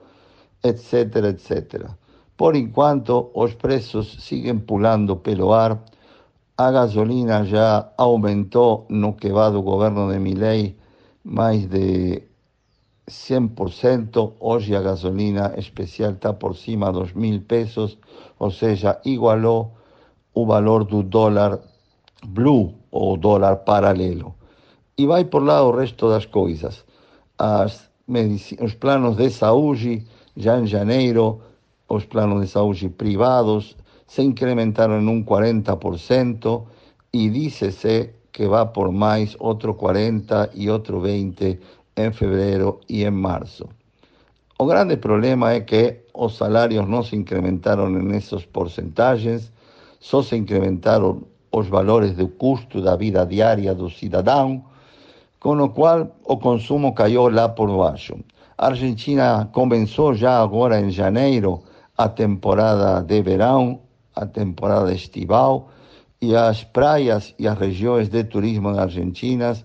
etc., 0.63 1.15
etc. 1.25 1.89
Por 2.35 2.55
enquanto, 2.55 3.31
os 3.33 3.53
preços 3.53 4.17
siguen 4.25 4.59
pulando 4.61 5.17
pelo 5.17 5.53
ar. 5.53 5.83
A 6.57 6.71
gasolina 6.71 7.43
já 7.45 7.91
aumentou 7.97 8.85
no 8.89 9.13
que 9.13 9.31
va 9.31 9.49
do 9.49 9.61
governo 9.61 10.11
de 10.11 10.19
Milei 10.19 10.77
mais 11.23 11.65
de 11.67 12.23
100%, 13.07 14.33
hoje 14.39 14.75
a 14.75 14.81
gasolina 14.81 15.53
especial 15.57 16.11
está 16.11 16.33
por 16.33 16.55
cima 16.55 16.87
de 16.87 16.99
2 16.99 17.13
mil 17.13 17.41
pesos, 17.41 17.97
ou 18.39 18.51
seja, 18.51 18.99
igualou 19.05 19.73
o 20.33 20.45
valor 20.45 20.83
do 20.83 21.03
dólar 21.03 21.59
blue 22.25 22.73
ou 22.91 23.17
dólar 23.17 23.57
paralelo. 23.57 24.35
E 24.97 25.05
vai 25.05 25.25
por 25.25 25.43
lá 25.43 25.63
o 25.63 25.71
resto 25.71 26.09
das 26.09 26.25
coisas. 26.25 26.85
As 27.37 27.91
os 28.61 28.73
planos 28.73 29.15
de 29.15 29.29
saúde, 29.29 30.05
já 30.35 30.59
em 30.59 30.67
janeiro, 30.67 31.39
os 31.95 32.05
planos 32.05 32.41
de 32.41 32.47
saúde 32.47 32.89
privados 32.89 33.75
se 34.07 34.21
incrementaram 34.21 35.01
em 35.01 35.07
um 35.07 35.23
40% 35.23 36.63
e 37.13 37.29
diz-se 37.29 38.13
que 38.31 38.47
vai 38.47 38.65
por 38.65 38.91
mais 38.91 39.35
outro 39.39 39.73
40 39.75 40.51
e 40.55 40.69
outro 40.69 40.99
20 40.99 41.59
em 41.95 42.11
fevereiro 42.11 42.79
e 42.89 43.03
em 43.03 43.11
março. 43.11 43.69
O 44.57 44.65
grande 44.65 44.97
problema 44.97 45.51
é 45.51 45.61
que 45.61 46.05
os 46.13 46.37
salários 46.37 46.87
não 46.87 47.03
se 47.03 47.15
incrementaram 47.15 47.89
nessas 47.89 48.45
porcentagens, 48.45 49.51
só 49.99 50.21
se 50.21 50.35
incrementaram 50.35 51.23
os 51.51 51.67
valores 51.67 52.13
do 52.13 52.27
custo 52.27 52.81
da 52.81 52.95
vida 52.95 53.25
diária 53.25 53.73
do 53.75 53.89
cidadão, 53.89 54.63
com 55.39 55.57
o 55.61 55.69
qual 55.69 56.15
o 56.23 56.37
consumo 56.37 56.93
caiu 56.93 57.29
lá 57.29 57.49
por 57.49 57.69
baixo. 57.77 58.15
Argentina 58.57 59.49
começou 59.51 60.13
já 60.13 60.41
agora 60.41 60.79
em 60.79 60.89
janeiro 60.89 61.61
a 62.03 62.09
temporada 62.09 63.01
de 63.01 63.21
verão, 63.21 63.79
a 64.13 64.25
temporada 64.25 64.91
estival, 64.93 65.69
e 66.21 66.35
as 66.35 66.61
praias 66.77 67.33
e 67.39 67.47
as 67.47 67.57
regiões 67.57 68.09
de 68.09 68.25
turismo 68.25 68.73
da 68.73 68.81
Argentina 68.83 69.55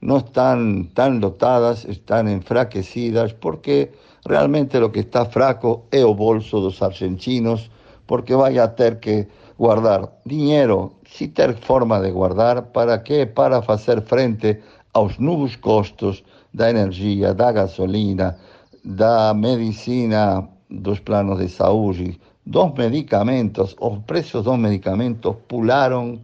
não 0.00 0.18
estão 0.18 0.84
tão 0.94 1.18
lotadas, 1.18 1.86
estão 1.88 2.28
enfraquecidas, 2.28 3.32
porque 3.32 3.92
realmente 4.28 4.76
o 4.76 4.90
que 4.90 5.00
está 5.00 5.24
fraco 5.24 5.86
é 5.90 6.04
o 6.04 6.14
bolso 6.14 6.60
dos 6.60 6.82
argentinos, 6.82 7.70
porque 8.06 8.36
vai 8.36 8.58
a 8.58 8.68
ter 8.68 9.00
que 9.00 9.26
guardar 9.58 10.02
dinheiro, 10.26 10.92
se 11.06 11.28
ter 11.28 11.56
forma 11.56 11.98
de 11.98 12.10
guardar, 12.10 12.60
para 12.76 12.98
quê? 12.98 13.24
Para 13.24 13.62
fazer 13.62 14.02
frente 14.02 14.60
aos 14.92 15.18
novos 15.18 15.56
custos 15.56 16.22
da 16.52 16.68
energia, 16.68 17.32
da 17.32 17.52
gasolina, 17.52 18.36
da 18.84 19.32
medicina, 19.32 20.46
dos 20.68 21.00
planos 21.00 21.38
de 21.38 21.48
saúde, 21.48 22.20
dos 22.44 22.74
medicamentos, 22.74 23.74
os 23.80 23.98
preços 24.06 24.44
dos 24.44 24.58
medicamentos 24.58 25.36
pularam 25.48 26.20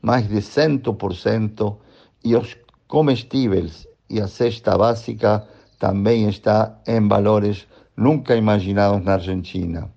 mais 0.00 0.28
de 0.28 0.36
100% 0.36 1.76
e 2.24 2.36
os 2.36 2.56
comestíveis 2.88 3.86
e 4.08 4.20
a 4.20 4.28
cesta 4.28 4.76
básica 4.76 5.46
também 5.78 6.28
está 6.28 6.78
em 6.86 7.08
valores 7.08 7.66
nunca 7.96 8.36
imaginados 8.36 9.04
na 9.04 9.14
Argentina. 9.14 9.90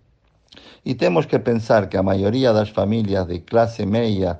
E 0.86 0.94
temos 0.94 1.26
que 1.26 1.40
pensar 1.40 1.88
que 1.90 1.98
a 1.98 2.04
maioria 2.04 2.54
das 2.54 2.70
famílias 2.70 3.28
de 3.28 3.40
classe 3.40 3.86
média 3.86 4.40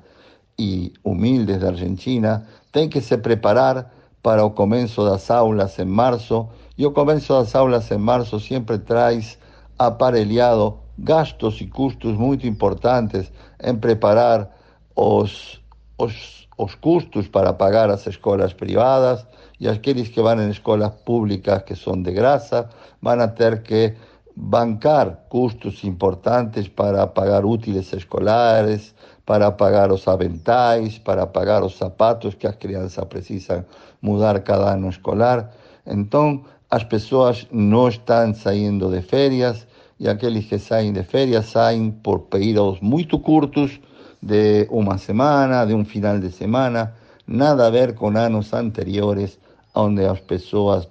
e 0.58 0.94
humildes 1.04 1.60
da 1.60 1.70
Argentina 1.70 2.46
tem 2.72 2.88
que 2.88 3.02
se 3.02 3.18
preparar 3.18 3.92
para 4.22 4.46
o 4.46 4.52
começo 4.52 5.04
das 5.04 5.30
aulas 5.30 5.78
em 5.78 5.86
março, 5.86 6.48
e 6.78 6.86
o 6.86 6.92
começo 6.92 7.34
das 7.34 7.56
aulas 7.56 7.92
em 7.92 7.98
março 7.98 8.40
sempre 8.40 8.80
traz 8.80 9.38
aparelhado 9.78 10.80
gastos 10.98 11.60
e 11.62 11.68
custos 11.68 12.14
muito 12.18 12.48
importantes 12.48 13.32
em 13.62 13.76
preparar 13.76 14.50
os, 14.96 15.62
os, 15.98 16.48
os 16.58 16.76
custos 16.76 17.28
para 17.28 17.54
pagar 17.54 17.90
as 17.90 18.08
escolas 18.08 18.54
privadas 18.54 19.26
e 19.60 19.68
aqueles 19.68 20.10
que 20.10 20.22
vão 20.22 20.42
em 20.42 20.50
escolas 20.50 20.94
públicas 21.06 21.64
que 21.64 21.76
são 21.76 22.02
de 22.02 22.12
graça 22.12 22.70
vão 23.02 23.20
a 23.20 23.28
ter 23.28 23.62
que 23.62 23.94
bancar 24.36 25.26
custos 25.30 25.84
importantes 25.84 26.68
para 26.68 27.08
pagar 27.08 27.46
útiles 27.46 27.94
escolares, 27.94 28.94
para 29.26 29.52
pagar 29.52 29.92
os 29.92 30.08
aventais, 30.08 30.98
para 30.98 31.26
pagar 31.26 31.64
os 31.64 31.78
sapatos 31.78 32.36
que 32.36 32.46
as 32.46 32.56
crianças 32.56 33.04
precisam 33.06 33.66
mudar 34.02 34.40
cada 34.42 34.74
ano 34.74 34.90
escolar. 34.90 35.52
Então, 35.88 36.44
as 36.70 36.84
pessoas 36.84 37.48
não 37.52 37.88
estão 37.88 38.34
saindo 38.34 38.90
de 38.90 39.02
férias 39.02 39.68
e 40.00 40.08
aqueles 40.08 40.46
que 40.46 40.58
saem 40.58 40.92
de 40.92 41.04
férias 41.04 41.46
saem 41.46 41.92
por 41.92 42.20
períodos 42.22 42.80
muito 42.82 43.18
curtos, 43.20 43.80
de 44.22 44.68
uma 44.72 44.98
semana, 44.98 45.66
de 45.66 45.74
um 45.74 45.86
final 45.86 46.20
de 46.20 46.32
semana, 46.32 46.96
nada 47.28 47.68
a 47.68 47.70
ver 47.70 47.94
com 47.94 48.08
anos 48.18 48.52
anteriores, 48.54 49.38
onde 49.76 50.04
as 50.04 50.20
pessoas 50.20 50.88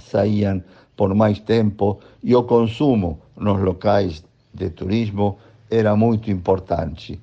saíam 0.00 0.62
por 0.96 1.14
mais 1.14 1.38
tempo 1.40 2.00
e 2.22 2.34
o 2.34 2.44
consumo 2.44 3.20
nos 3.36 3.60
locais 3.60 4.24
de 4.54 4.70
turismo 4.70 5.38
era 5.70 5.94
muito 5.94 6.30
importante. 6.30 7.20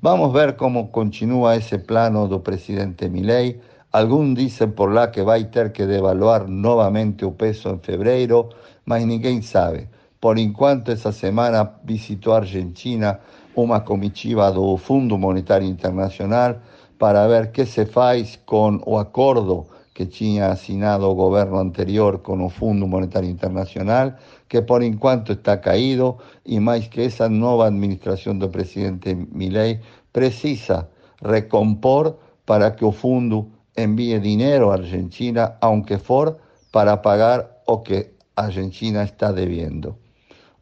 Vamos 0.00 0.32
ver 0.32 0.56
como 0.56 0.88
continua 0.88 1.56
esse 1.56 1.78
plano 1.78 2.26
do 2.26 2.40
presidente 2.40 3.08
Milei. 3.08 3.60
Alguns 3.92 4.34
dizem 4.34 4.70
por 4.70 4.90
lá 4.90 5.08
que 5.08 5.22
vai 5.22 5.44
ter 5.44 5.70
que 5.70 5.84
devaluar 5.84 6.48
novamente 6.48 7.26
o 7.26 7.32
peso 7.32 7.68
em 7.68 7.78
fevereiro, 7.78 8.48
mas 8.86 9.04
ninguém 9.04 9.42
sabe. 9.42 9.86
Por 10.18 10.38
enquanto, 10.38 10.90
essa 10.90 11.12
semana 11.12 11.70
visitou 11.84 12.32
a 12.32 12.38
Argentina 12.38 13.20
uma 13.54 13.80
comitiva 13.80 14.50
do 14.50 14.78
Fundo 14.78 15.18
Monetário 15.18 15.68
Internacional 15.68 16.56
para 16.98 17.28
ver 17.28 17.52
que 17.52 17.66
se 17.66 17.84
faz 17.84 18.40
com 18.46 18.80
o 18.86 18.96
acordo 18.96 19.66
que 19.92 20.06
tinha 20.06 20.46
assinado 20.46 21.04
o 21.06 21.14
governo 21.14 21.58
anterior 21.58 22.20
com 22.20 22.42
o 22.42 22.48
Fundo 22.48 22.86
Monetário 22.86 23.28
Internacional, 23.28 24.14
que 24.48 24.62
por 24.62 24.82
enquanto 24.82 25.32
está 25.32 25.58
caído, 25.58 26.16
e 26.46 26.58
mais 26.58 26.88
que 26.88 27.02
essa 27.02 27.28
nova 27.28 27.66
administração 27.66 28.38
do 28.38 28.48
presidente 28.48 29.14
Milei 29.14 29.80
precisa 30.10 30.88
recompor 31.22 32.16
para 32.46 32.70
que 32.70 32.84
o 32.84 32.90
fundo 32.90 33.50
envíe 33.76 34.18
dinheiro 34.20 34.70
à 34.70 34.74
Argentina, 34.74 35.56
aunque 35.60 35.98
for 35.98 36.36
para 36.70 36.96
pagar 36.96 37.62
o 37.66 37.78
que 37.78 38.14
a 38.36 38.44
Argentina 38.44 39.04
está 39.04 39.32
devendo. 39.32 39.96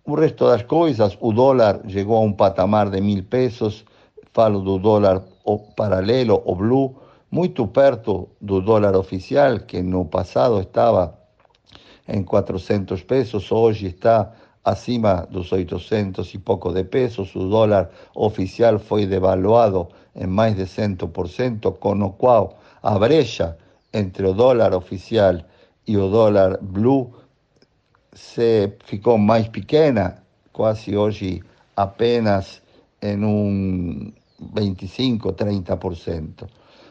O 0.04 0.14
resto 0.14 0.46
das 0.46 0.62
coisas, 0.62 1.16
o 1.20 1.32
dólar 1.32 1.82
chegou 1.88 2.16
a 2.16 2.20
um 2.20 2.32
patamar 2.32 2.90
de 2.90 3.00
mil 3.00 3.22
pesos, 3.24 3.84
falo 4.32 4.60
do 4.60 4.78
dólar 4.78 5.22
paralelo, 5.76 6.42
o 6.44 6.54
blue, 6.54 6.94
muito 7.30 7.66
perto 7.68 8.30
do 8.40 8.60
dólar 8.60 8.96
oficial, 8.96 9.60
que 9.60 9.82
no 9.82 10.04
passado 10.06 10.60
estava 10.60 11.18
em 12.08 12.24
400 12.24 13.02
pesos, 13.04 13.52
hoje 13.52 13.86
está 13.86 14.32
acima 14.64 15.26
dos 15.30 15.52
800 15.52 16.34
e 16.34 16.38
pouco 16.38 16.72
de 16.72 16.84
pesos. 16.84 17.34
O 17.34 17.48
dólar 17.48 17.90
oficial 18.14 18.78
foi 18.78 19.06
devaluado 19.06 19.88
em 20.14 20.26
mais 20.26 20.56
de 20.56 20.64
100%, 20.64 21.78
com 21.78 22.02
o 22.02 22.10
qual 22.10 22.58
a 22.82 22.98
brecha 22.98 23.56
entre 23.92 24.26
o 24.26 24.32
dólar 24.34 24.74
oficial 24.74 25.44
e 25.86 25.96
o 25.96 26.08
dólar 26.08 26.58
blue 26.60 27.10
se 28.12 28.76
ficou 28.84 29.18
mais 29.18 29.48
pequena, 29.48 30.22
quase 30.52 30.96
hoje 30.96 31.42
apenas 31.76 32.62
em 33.00 33.24
um 33.24 34.12
25, 34.52 35.32
30%. 35.32 36.48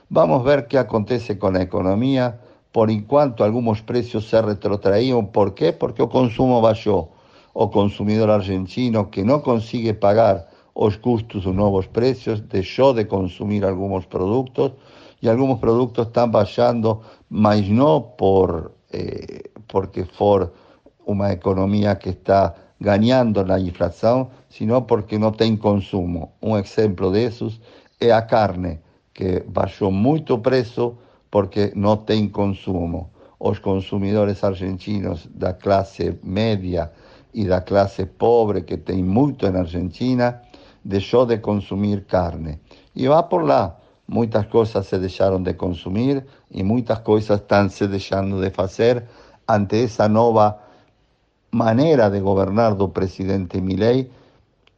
Vamos 0.09 0.43
ver 0.43 0.67
qué 0.67 0.77
acontece 0.77 1.37
con 1.37 1.53
la 1.53 1.61
economía. 1.61 2.39
Por 2.71 2.89
enquanto, 2.89 3.43
algunos 3.43 3.81
precios 3.81 4.29
se 4.29 4.41
retrotraían. 4.41 5.27
¿Por 5.27 5.53
qué? 5.53 5.73
Porque 5.73 6.03
el 6.03 6.09
consumo 6.09 6.61
bajó. 6.61 7.09
O 7.53 7.71
consumidor 7.71 8.29
argentino 8.29 9.09
que 9.09 9.23
no 9.23 9.41
consigue 9.41 9.93
pagar 9.93 10.49
los 10.75 10.97
custos 10.97 11.43
de 11.43 11.51
nuevos 11.51 11.87
precios 11.87 12.47
dejó 12.47 12.93
de 12.93 13.07
consumir 13.07 13.65
algunos 13.65 14.05
productos 14.05 14.73
y 15.21 15.27
algunos 15.27 15.59
productos 15.59 16.07
están 16.07 16.31
bajando, 16.31 17.01
mas 17.29 17.67
no 17.67 18.15
por, 18.17 18.75
eh, 18.91 19.51
porque 19.67 20.05
for 20.05 20.53
una 21.05 21.31
economía 21.31 21.99
que 21.99 22.11
está 22.11 22.55
ganando 22.79 23.43
la 23.43 23.59
inflación, 23.59 24.29
sino 24.47 24.87
porque 24.87 25.19
no 25.19 25.31
tiene 25.33 25.59
consumo. 25.59 26.33
Un 26.41 26.59
ejemplo 26.59 27.11
de 27.11 27.25
esos 27.25 27.59
es 27.99 28.09
la 28.09 28.25
carne 28.27 28.81
que 29.13 29.43
bajó 29.47 29.91
mucho 29.91 30.41
precio 30.41 30.97
porque 31.29 31.71
no 31.75 31.99
tiene 31.99 32.31
consumo. 32.31 33.11
Los 33.39 33.59
consumidores 33.59 34.43
argentinos 34.43 35.29
da 35.33 35.57
clase 35.57 36.19
media 36.23 36.91
y 37.33 37.45
da 37.45 37.63
clase 37.63 38.05
pobre 38.05 38.65
que 38.65 38.77
tem 38.77 39.05
mucho 39.05 39.47
en 39.47 39.55
Argentina 39.55 40.41
dejó 40.83 41.25
de 41.25 41.41
consumir 41.41 42.05
carne. 42.05 42.59
Y 42.95 43.07
va 43.07 43.29
por 43.29 43.43
lá. 43.43 43.78
Muchas 44.09 44.47
cosas 44.47 44.87
se 44.87 44.97
dejaron 44.97 45.43
de 45.43 45.55
consumir 45.55 46.25
y 46.49 46.63
muchas 46.63 47.01
cosas 47.01 47.41
están 47.41 47.69
se 47.69 47.87
dejando 47.87 48.39
de 48.39 48.51
hacer 48.57 49.07
ante 49.45 49.83
esa 49.83 50.09
nueva 50.09 50.63
manera 51.51 52.09
de 52.09 52.19
gobernar 52.19 52.75
do 52.75 52.89
presidente 52.89 53.61
Milei, 53.61 54.09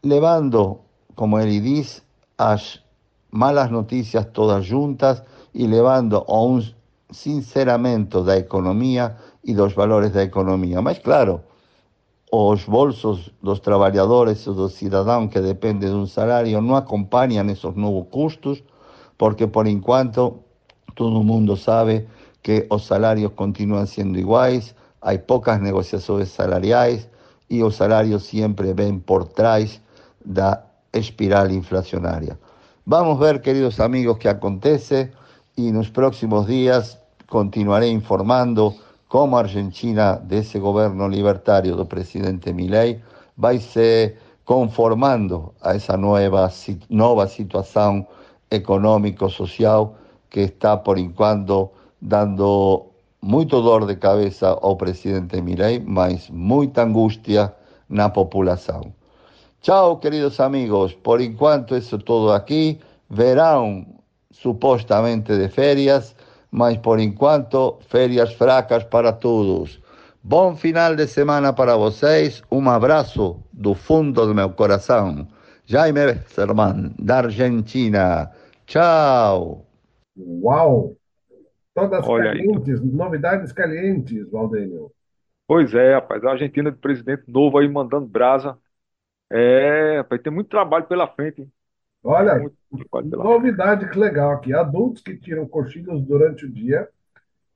levando, 0.04 0.82
como 1.16 1.40
él 1.40 1.64
dice, 1.64 2.04
as 2.36 2.84
malas 3.32 3.72
noticias 3.72 4.34
todas 4.34 4.68
juntas 4.68 5.24
y 5.54 5.68
levando 5.68 6.26
a 6.28 6.44
un 6.44 6.62
sinceramento 7.10 8.26
da 8.28 8.36
economía 8.36 9.16
e 9.48 9.56
dos 9.56 9.72
valores 9.76 10.12
da 10.12 10.24
economia. 10.24 10.84
Mas, 10.84 11.00
claro, 11.00 11.40
os 12.28 12.68
bolsos 12.68 13.32
dos 13.42 13.62
trabalhadores 13.62 14.44
e 14.44 14.52
dos 14.52 14.74
cidadãos 14.74 15.32
que 15.32 15.40
dependem 15.40 15.88
de 15.88 15.96
um 15.96 16.06
salário 16.06 16.60
não 16.60 16.76
acompanham 16.76 17.48
esses 17.48 17.76
novos 17.76 18.12
custos, 18.12 18.60
porque, 19.22 19.46
por 19.46 19.68
enquanto, 19.68 20.40
todo 20.96 21.22
mundo 21.22 21.56
sabe 21.56 22.08
que 22.42 22.66
os 22.72 22.88
salários 22.88 23.34
continuam 23.34 23.86
sendo 23.86 24.18
iguais, 24.18 24.74
há 25.00 25.16
poucas 25.20 25.62
negociações 25.62 26.30
salariais 26.30 27.08
e 27.48 27.62
os 27.62 27.76
salários 27.76 28.24
sempre 28.24 28.74
vêm 28.74 28.98
por 28.98 29.26
trás 29.26 29.80
da 30.26 30.66
espiral 30.92 31.52
inflacionária. 31.52 32.36
Vamos 32.84 33.20
ver, 33.20 33.44
queridos 33.44 33.80
amigos, 33.80 34.18
qué 34.18 34.28
acontece 34.28 35.12
y 35.56 35.68
en 35.68 35.76
los 35.76 35.92
próximos 35.92 36.48
días 36.48 36.98
continuaré 37.30 37.90
informando 37.90 38.74
cómo 39.08 39.38
Argentina, 39.38 40.18
de 40.18 40.40
ese 40.40 40.58
gobierno 40.58 41.08
libertario 41.08 41.76
del 41.76 41.86
presidente 41.86 42.56
Milei, 42.56 43.00
va 43.38 43.52
a 43.52 43.60
se 43.60 44.18
conformando 44.46 45.54
a 45.62 45.76
esa 45.76 45.96
nueva, 45.96 46.50
nueva 46.90 47.28
situación 47.28 48.08
económico-social 48.52 49.96
que 50.30 50.42
está 50.42 50.78
por 50.78 51.00
enquanto 51.00 51.72
dando 52.00 52.92
mucho 53.22 53.62
dolor 53.62 53.86
de 53.86 53.96
cabeza 53.96 54.50
ao 54.62 54.76
presidente 54.76 55.42
Milei, 55.42 55.80
mas 55.80 56.30
muita 56.30 56.84
angustia 56.84 57.54
na 57.90 58.10
população. 58.10 58.94
Chao, 59.62 60.00
queridos 60.00 60.40
amigos. 60.40 60.94
Por 60.94 61.22
enquanto, 61.22 61.76
eso 61.76 62.00
todo 62.00 62.34
aquí. 62.34 62.80
Verán 63.10 63.86
supostamente 64.32 65.38
de 65.38 65.50
férias, 65.50 66.16
mas 66.50 66.78
por 66.78 67.00
enquanto, 67.00 67.78
férias 67.88 68.34
fracas 68.34 68.86
para 68.86 69.14
todos. 69.14 69.80
Bom 70.24 70.56
final 70.56 70.96
de 70.96 71.08
semana 71.08 71.54
para 71.54 71.76
vocês. 71.76 72.42
Um 72.50 72.70
abraço 72.70 73.38
do 73.52 73.76
fundo 73.76 74.26
do 74.26 74.34
meu 74.34 74.50
coração. 74.52 75.28
Jaime 75.72 76.06
Besserman, 76.06 76.94
da 77.00 77.20
Argentina. 77.20 78.30
Tchau. 78.66 79.66
Uau! 80.18 80.98
Todas 81.74 82.06
Olha 82.06 82.26
calientes, 82.26 82.82
aí. 82.82 82.88
novidades 82.92 83.54
calientes, 83.54 84.30
Valdênio. 84.30 84.92
Pois 85.48 85.74
é, 85.74 85.94
rapaz. 85.94 86.26
A 86.26 86.32
Argentina 86.32 86.70
de 86.70 86.78
presidente 86.78 87.24
novo 87.32 87.58
aí 87.58 87.70
mandando 87.70 88.06
brasa 88.06 88.58
é, 89.32 90.04
vai 90.04 90.20
ter 90.20 90.30
muito 90.30 90.50
trabalho 90.50 90.88
pela 90.88 91.08
frente. 91.08 91.48
Olha, 92.04 92.52
novidade 93.10 93.90
que 93.90 93.98
legal 93.98 94.32
aqui. 94.32 94.54
Adultos 94.54 95.02
que 95.02 95.16
tiram 95.16 95.48
cochilos 95.48 96.04
durante 96.04 96.46
o 96.46 96.52
dia 96.52 96.90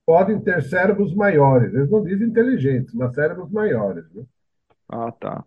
podem 0.05 0.39
ter 0.39 0.63
cérebros 0.63 1.13
maiores. 1.13 1.73
Eles 1.73 1.89
não 1.89 2.01
dizem 2.01 2.29
inteligentes, 2.29 2.93
mas 2.93 3.13
cérebros 3.13 3.51
maiores. 3.51 4.09
Né? 4.13 4.23
Ah, 4.87 5.11
tá. 5.11 5.45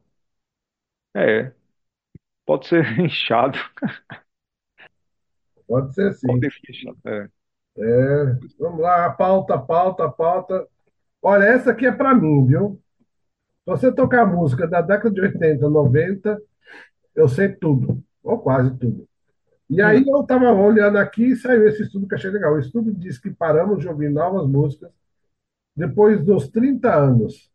É. 1.14 1.57
Pode 2.48 2.66
ser 2.66 2.82
inchado. 2.98 3.58
Pode 5.66 5.94
ser 5.94 6.14
sim. 6.14 6.26
Pode 6.26 6.50
ser 6.50 6.70
inchado, 6.70 6.98
é. 7.04 7.28
É, 7.76 8.38
vamos 8.58 8.80
lá, 8.80 9.10
pauta, 9.10 9.58
pauta, 9.58 10.08
pauta. 10.08 10.66
Olha, 11.20 11.44
essa 11.44 11.72
aqui 11.72 11.84
é 11.84 11.92
para 11.92 12.14
mim, 12.14 12.46
viu? 12.46 12.80
você 13.66 13.92
tocar 13.92 14.24
música 14.24 14.66
da 14.66 14.80
década 14.80 15.14
de 15.14 15.20
80, 15.20 15.68
90, 15.68 16.40
eu 17.14 17.28
sei 17.28 17.50
tudo, 17.50 18.02
ou 18.22 18.38
quase 18.38 18.74
tudo. 18.78 19.06
E 19.68 19.82
aí 19.82 20.02
eu 20.08 20.22
estava 20.22 20.50
olhando 20.50 20.96
aqui 20.96 21.32
e 21.32 21.36
saiu 21.36 21.68
esse 21.68 21.82
estudo 21.82 22.08
que 22.08 22.14
achei 22.14 22.30
legal. 22.30 22.54
O 22.54 22.58
estudo 22.58 22.90
diz 22.94 23.18
que 23.18 23.30
paramos 23.30 23.80
de 23.80 23.88
ouvir 23.88 24.08
novas 24.08 24.48
músicas 24.48 24.90
depois 25.76 26.24
dos 26.24 26.48
30 26.48 26.94
anos. 26.94 27.47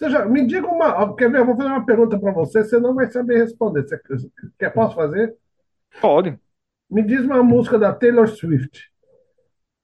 Já, 0.00 0.26
me 0.26 0.46
diga 0.46 0.66
uma. 0.66 1.14
Quer 1.16 1.30
ver? 1.30 1.38
Eu 1.38 1.46
vou 1.46 1.56
fazer 1.56 1.68
uma 1.68 1.86
pergunta 1.86 2.18
para 2.18 2.32
você, 2.32 2.64
você 2.64 2.78
não 2.78 2.94
vai 2.94 3.10
saber 3.10 3.38
responder. 3.38 3.82
Você 3.82 4.00
quer, 4.58 4.70
posso 4.70 4.94
fazer? 4.94 5.34
Pode. 6.00 6.38
Me 6.90 7.02
diz 7.02 7.24
uma 7.24 7.42
música 7.42 7.78
da 7.78 7.92
Taylor 7.92 8.28
Swift. 8.28 8.90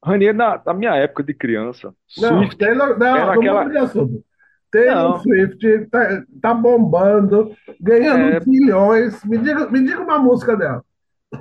Ranier, 0.04 0.34
na, 0.34 0.60
na 0.64 0.74
minha 0.74 0.96
época 0.96 1.22
de 1.22 1.34
criança, 1.34 1.94
não, 2.18 2.38
Swift 2.38 2.56
Taylor, 2.56 2.98
não, 2.98 3.16
era 3.16 3.34
aquela... 3.34 3.64
de 3.68 3.76
assunto. 3.76 4.24
Taylor 4.70 4.94
Não. 4.94 5.18
Swift 5.18 5.86
tá, 5.90 6.22
tá 6.40 6.54
bombando, 6.54 7.54
ganhando 7.80 8.36
é... 8.36 8.40
milhões. 8.46 9.22
Me 9.24 9.36
diga, 9.36 9.68
me 9.68 9.82
diga 9.82 10.00
uma 10.00 10.18
música 10.18 10.56
dela. 10.56 10.84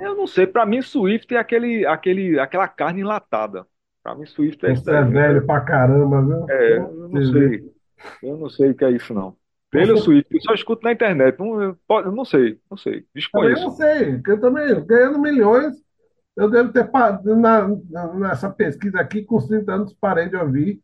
Eu 0.00 0.14
não 0.14 0.26
sei, 0.26 0.46
para 0.46 0.66
mim 0.66 0.82
Swift 0.82 1.34
é 1.34 1.38
aquele, 1.38 1.86
aquele, 1.86 2.38
aquela 2.38 2.68
carne 2.68 3.00
enlatada. 3.00 3.66
Para 4.02 4.14
mim 4.14 4.26
Swift 4.26 4.64
é 4.64 4.74
Você 4.74 4.90
é 4.90 5.02
velho 5.02 5.46
pra 5.46 5.60
caramba, 5.60 6.22
viu? 6.22 6.50
É, 6.50 6.78
eu 6.78 7.08
não 7.08 7.22
sei. 7.22 7.64
Eu 8.22 8.36
não 8.36 8.48
sei 8.48 8.70
o 8.70 8.74
que 8.74 8.84
é 8.84 8.90
isso 8.90 9.14
não. 9.14 9.36
Taylor. 9.70 9.98
Swift, 9.98 10.34
eu 10.34 10.40
só 10.42 10.52
escuto 10.52 10.82
na 10.82 10.92
internet. 10.92 11.38
Não, 11.38 11.62
eu, 11.62 11.78
não 12.12 12.24
sei, 12.24 12.58
não 12.68 12.76
sei. 12.76 13.06
Desconheço. 13.14 13.62
Eu 13.62 13.68
não 13.68 13.76
sei, 13.76 14.20
eu 14.26 14.40
também, 14.40 14.84
ganhando 14.84 15.20
milhões, 15.20 15.76
eu 16.36 16.50
devo 16.50 16.72
ter 16.72 16.90
na, 17.36 17.68
nessa 18.14 18.50
pesquisa 18.50 18.98
aqui, 18.98 19.22
com 19.22 19.38
30 19.38 19.72
anos, 19.72 19.92
parei 19.92 20.28
de 20.28 20.36
ouvir 20.36 20.82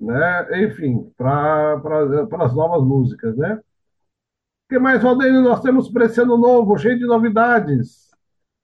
né? 0.00 0.64
Enfim, 0.64 1.10
para 1.16 1.78
pra, 1.80 2.44
as 2.44 2.54
novas 2.54 2.82
músicas, 2.82 3.36
né? 3.36 3.54
O 3.54 4.68
que 4.68 4.78
mais, 4.78 5.02
Valdeiro, 5.02 5.40
nós 5.42 5.60
temos 5.60 5.88
para 5.90 6.06
esse 6.06 6.20
ano 6.20 6.36
novo, 6.36 6.76
cheio 6.78 6.98
de 6.98 7.06
novidades. 7.06 8.10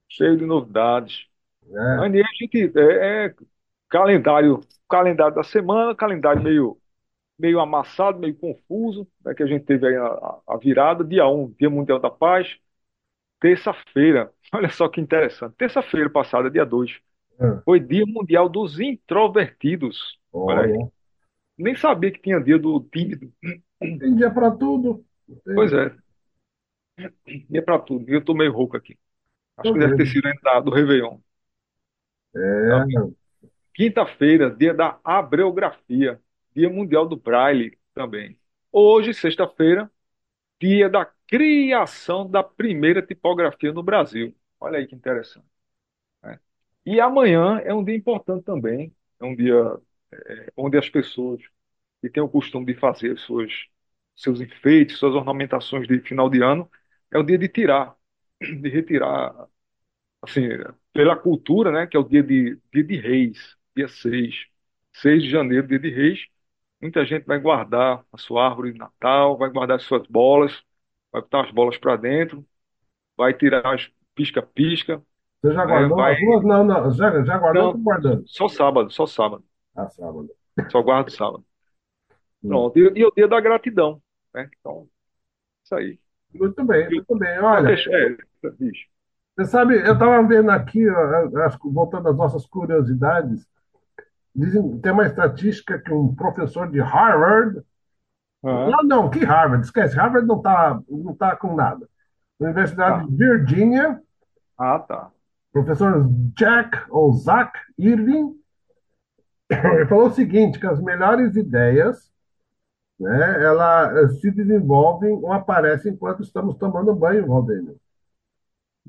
Cheio 0.09 0.37
de 0.37 0.47
novidades. 0.47 1.27
É. 1.73 1.81
a 1.99 2.09
gente 2.09 2.73
é, 2.77 3.27
é, 3.27 3.35
calendário, 3.89 4.61
calendário 4.89 5.35
da 5.35 5.45
semana, 5.45 5.95
calendário 5.95 6.43
meio, 6.43 6.77
meio 7.41 7.61
amassado, 7.61 8.19
meio 8.19 8.37
confuso, 8.37 9.09
né, 9.25 9.35
que 9.35 9.43
a 9.43 9.47
gente 9.47 9.65
teve 9.65 9.87
aí 9.87 9.97
a, 9.97 10.39
a 10.47 10.57
virada, 10.57 11.03
dia 11.03 11.27
1, 11.27 11.55
Dia 11.59 11.71
Mundial 11.71 11.99
da 11.99 12.11
Paz, 12.11 12.59
terça-feira, 13.41 14.33
olha 14.53 14.69
só 14.69 14.89
que 14.89 15.01
interessante, 15.01 15.55
terça-feira 15.57 16.11
passada, 16.11 16.51
dia 16.51 16.65
2, 16.65 17.01
é. 17.41 17.63
foi 17.65 17.81
Dia 17.81 18.05
Mundial 18.07 18.49
dos 18.49 18.79
Introvertidos. 18.79 20.19
Olha 20.33 20.63
aí. 20.63 20.89
Nem 21.59 21.75
sabia 21.75 22.11
que 22.11 22.21
tinha 22.21 22.41
dia 22.41 22.59
do 22.59 22.81
tímido. 22.81 23.33
Tem 23.79 24.15
dia 24.15 24.31
para 24.31 24.51
tudo. 24.51 25.05
Tem. 25.45 25.55
Pois 25.55 25.73
é. 25.73 25.95
Dia 27.49 27.63
para 27.63 27.79
tudo. 27.79 28.09
Eu 28.09 28.25
tô 28.25 28.35
meio 28.35 28.53
rouco 28.53 28.77
aqui. 28.77 28.99
Acho 29.57 29.69
Tô 29.69 29.75
que 29.75 29.81
deve 29.81 29.97
ter 29.97 30.07
sido 30.07 30.27
ainda 30.27 30.61
do 30.61 30.71
Réveillon. 30.71 31.19
É. 32.35 32.69
Tá 32.69 33.09
Quinta-feira, 33.75 34.51
dia 34.51 34.75
da 34.75 34.99
abreografia. 35.03 36.21
Dia 36.55 36.69
Mundial 36.71 37.07
do 37.09 37.17
Braille 37.17 37.79
também. 37.95 38.39
Hoje, 38.73 39.15
sexta-feira, 39.15 39.91
dia 40.61 40.89
da 40.89 41.07
criação 41.29 42.29
da 42.31 42.43
primeira 42.43 43.03
tipografia 43.03 43.73
no 43.73 43.83
Brasil. 43.83 44.35
Olha 44.61 44.79
aí 44.79 44.87
que 44.87 44.95
interessante. 44.95 45.47
É. 46.25 46.39
E 46.87 47.01
amanhã 47.01 47.59
é 47.65 47.75
um 47.75 47.85
dia 47.85 47.97
importante 47.97 48.45
também. 48.45 48.95
É 49.21 49.25
um 49.25 49.37
dia 49.37 49.55
é, 50.13 50.53
onde 50.57 50.79
as 50.79 50.89
pessoas 50.89 51.43
que 52.03 52.11
têm 52.11 52.23
o 52.23 52.29
costume 52.29 52.67
de 52.67 52.75
fazer 52.77 53.19
suas, 53.19 53.53
seus 54.17 54.41
enfeites, 54.41 54.99
suas 54.99 55.15
ornamentações 55.15 55.89
de 55.89 56.01
final 56.01 56.31
de 56.31 56.43
ano, 56.43 56.71
é 57.13 57.19
o 57.19 57.23
dia 57.25 57.39
de 57.39 57.49
tirar, 57.49 57.97
de 58.41 58.69
retirar, 58.71 59.49
assim, 60.23 60.43
pela 60.93 61.17
cultura, 61.17 61.71
né, 61.73 61.87
que 61.87 61.97
é 61.97 62.01
o 62.01 62.05
dia 62.05 62.23
de, 62.23 62.59
dia 62.73 62.85
de 62.85 62.97
reis, 62.97 63.57
dia 63.77 63.89
6, 63.89 64.47
6 64.93 65.23
de 65.23 65.31
janeiro, 65.31 65.67
dia 65.69 65.79
de 65.79 65.91
reis, 65.91 66.27
muita 66.81 67.05
gente 67.05 67.27
vai 67.27 67.39
guardar 67.39 68.05
a 68.13 68.19
sua 68.19 68.47
árvore 68.47 68.73
de 68.73 68.79
Natal, 68.79 69.37
vai 69.37 69.51
guardar 69.51 69.77
as 69.77 69.83
suas 69.83 70.07
bolas, 70.07 70.53
vai 71.13 71.23
botar 71.23 71.45
as 71.45 71.51
bolas 71.51 71.77
para 71.77 71.97
dentro, 71.97 72.45
vai 73.17 73.35
tirar 73.35 73.75
as 73.75 73.91
pisca-pisca. 74.15 75.03
Você 75.43 75.55
já 75.55 75.65
guardou 75.65 75.97
vai... 75.97 76.15
as 76.15 76.21
duas? 76.21 76.45
Não, 76.45 76.65
não, 76.65 76.91
já, 76.93 77.25
já 77.25 77.39
guardou 77.39 77.75
não, 77.75 77.83
guardando? 77.83 78.25
Só 78.27 78.49
sábado, 78.49 78.91
só 78.91 79.07
sábado. 79.07 79.45
Ah, 79.75 79.89
sábado. 79.89 80.31
Só 80.71 80.83
guardo 80.83 81.11
sábado. 81.11 81.45
Hum. 82.43 82.49
Pronto. 82.49 82.79
E, 82.79 82.99
e 82.99 83.05
o 83.05 83.13
dia 83.15 83.29
da 83.29 83.41
gratidão. 83.41 84.03
Né? 84.35 84.51
Então, 84.59 84.89
isso 85.65 85.75
aí. 85.75 85.99
Muito 86.33 86.65
bem, 86.65 86.89
muito 86.89 87.19
bem. 87.19 87.39
Olha, 87.41 87.73
é, 87.73 88.17
você 89.37 89.45
sabe, 89.45 89.75
eu 89.75 89.95
estava 89.95 90.23
vendo 90.27 90.51
aqui, 90.51 90.85
voltando 91.65 92.09
às 92.09 92.17
nossas 92.17 92.47
curiosidades, 92.47 93.47
dizem, 94.35 94.79
tem 94.81 94.93
uma 94.93 95.07
estatística 95.07 95.79
que 95.79 95.93
um 95.93 96.15
professor 96.15 96.71
de 96.71 96.81
Harvard. 96.81 97.63
Uhum. 98.43 98.71
Não, 98.71 98.83
não, 98.83 99.11
que 99.11 99.25
Harvard? 99.25 99.65
Esquece, 99.65 99.97
Harvard 99.97 100.27
não 100.27 100.39
está 100.39 100.81
não 100.89 101.15
tá 101.15 101.37
com 101.37 101.55
nada. 101.55 101.89
Universidade 102.39 103.01
tá. 103.01 103.07
de 103.07 103.17
Virgínia. 103.17 104.01
Ah, 104.59 104.79
tá. 104.79 105.11
Professor 105.53 106.09
Jack 106.35 106.79
ou 106.91 107.13
Zach 107.13 107.53
Irving 107.79 108.41
ele 109.75 109.87
falou 109.87 110.07
o 110.07 110.13
seguinte, 110.13 110.59
que 110.59 110.67
as 110.67 110.81
melhores 110.81 111.37
ideias, 111.37 112.11
né, 112.99 113.45
ela 113.45 114.01
eh, 114.01 114.09
se 114.09 114.31
desenvolvem 114.31 115.13
ou 115.13 115.33
aparecem 115.33 115.93
enquanto 115.93 116.23
estamos 116.23 116.57
tomando 116.57 116.95
banho, 116.95 117.27
Valdênio. 117.27 117.77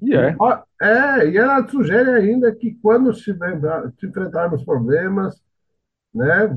E 0.02 0.16
é. 0.16 0.36
É, 0.82 1.28
e 1.30 1.38
ela 1.38 1.68
sugere 1.68 2.10
ainda 2.12 2.54
que 2.54 2.74
quando 2.82 3.14
se 3.14 3.32
enfrentarmos 3.32 4.64
problemas, 4.64 5.42
né, 6.14 6.48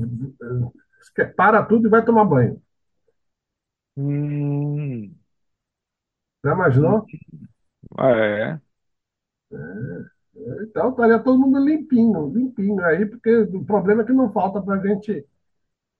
para 1.35 1.63
tudo 1.63 1.87
e 1.87 1.89
vai 1.89 2.03
tomar 2.03 2.25
banho. 2.25 2.61
Hum, 3.97 5.15
Já 6.43 6.53
imaginou? 6.53 7.05
é. 7.99 8.59
Então 10.63 10.89
estaria 10.89 11.19
todo 11.19 11.39
mundo 11.39 11.59
limpinho, 11.59 12.29
limpinho 12.29 12.83
aí, 12.85 13.05
porque 13.05 13.33
o 13.35 13.63
problema 13.63 14.01
é 14.03 14.05
que 14.05 14.11
não 14.13 14.31
falta 14.31 14.61
para 14.61 14.75
a 14.75 14.87
gente 14.87 15.25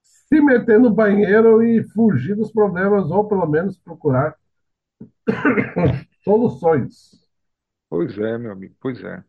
se 0.02 0.40
meter 0.40 0.78
no 0.78 0.90
banheiro 0.90 1.62
e 1.62 1.82
fugir 1.90 2.36
dos 2.36 2.52
problemas, 2.52 3.10
ou 3.10 3.28
pelo 3.28 3.46
menos 3.46 3.78
procurar 3.78 4.36
soluções. 6.24 7.25
Pois 7.88 8.16
é, 8.18 8.38
meu 8.38 8.52
amigo, 8.52 8.76
pois 8.80 9.02
é. 9.02 9.24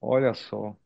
Olha 0.00 0.34
só. 0.34 0.76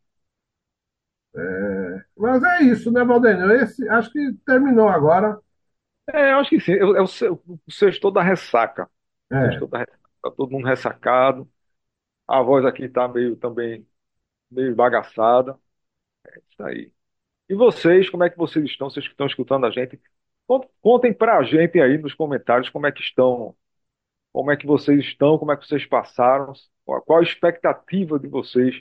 Mas 2.16 2.42
é 2.42 2.62
isso, 2.64 2.90
né, 2.90 3.04
Valdênio? 3.04 3.50
Esse, 3.52 3.88
acho 3.88 4.10
que 4.12 4.32
terminou 4.46 4.88
agora. 4.88 5.38
É, 6.12 6.32
eu 6.32 6.38
acho 6.38 6.50
que 6.50 6.60
sim. 6.60 6.72
É, 6.72 6.84
o 6.84 6.96
é 6.96 7.02
o 7.02 7.06
se- 7.06 7.28
o 7.28 7.40
sexto 7.70 8.10
da 8.10 8.22
ressaca. 8.22 8.90
É, 9.30 9.38
sextou 9.40 9.68
da 9.68 9.78
ressaca. 9.78 10.00
Tá 10.22 10.30
todo 10.30 10.50
mundo 10.50 10.66
ressacado. 10.66 11.50
A 12.28 12.42
voz 12.42 12.64
aqui 12.66 12.88
tá 12.88 13.08
meio 13.08 13.36
também 13.36 13.86
meio 14.50 14.74
bagaçada. 14.76 15.58
É 16.26 16.38
isso 16.50 16.62
aí. 16.64 16.92
E 17.48 17.54
vocês, 17.54 18.10
como 18.10 18.24
é 18.24 18.30
que 18.30 18.38
vocês 18.38 18.64
estão? 18.66 18.90
Vocês 18.90 19.06
que 19.06 19.12
estão 19.14 19.26
escutando 19.26 19.66
a 19.66 19.70
gente? 19.72 20.00
Con- 20.46 20.68
Contem 20.82 21.14
pra 21.14 21.42
gente 21.44 21.80
aí 21.80 21.98
nos 21.98 22.14
comentários 22.14 22.70
como 22.70 22.86
é 22.86 22.92
que 22.92 23.02
estão, 23.02 23.56
como 24.32 24.50
é 24.50 24.56
que 24.56 24.66
vocês 24.66 25.00
estão, 25.04 25.38
como 25.38 25.52
é 25.52 25.56
que 25.56 25.66
vocês 25.66 25.86
passaram, 25.86 26.52
qual 26.84 27.20
a 27.20 27.22
expectativa 27.22 28.18
de 28.18 28.28
vocês 28.28 28.76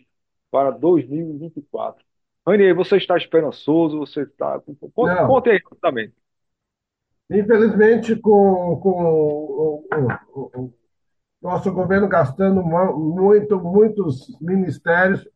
para 0.52 0.72
2024. 0.72 2.04
Ranier, 2.48 2.76
você 2.76 2.98
está 2.98 3.18
esperançoso? 3.18 4.00
Você 4.00 4.24
está. 4.24 4.60
Conte, 4.94 5.16
não. 5.16 5.28
conte 5.28 5.50
aí 5.52 5.62
também. 5.82 6.12
Infelizmente, 7.30 8.16
com, 8.18 8.78
com 8.82 8.90
o, 9.04 9.86
o- 10.36 10.52
o- 10.60 10.74
nosso 11.42 11.72
governo 11.74 12.08
gastando 12.10 12.64
mu- 12.64 12.98
muito, 13.16 13.60
muitos 13.60 14.28
ministérios, 14.42 15.28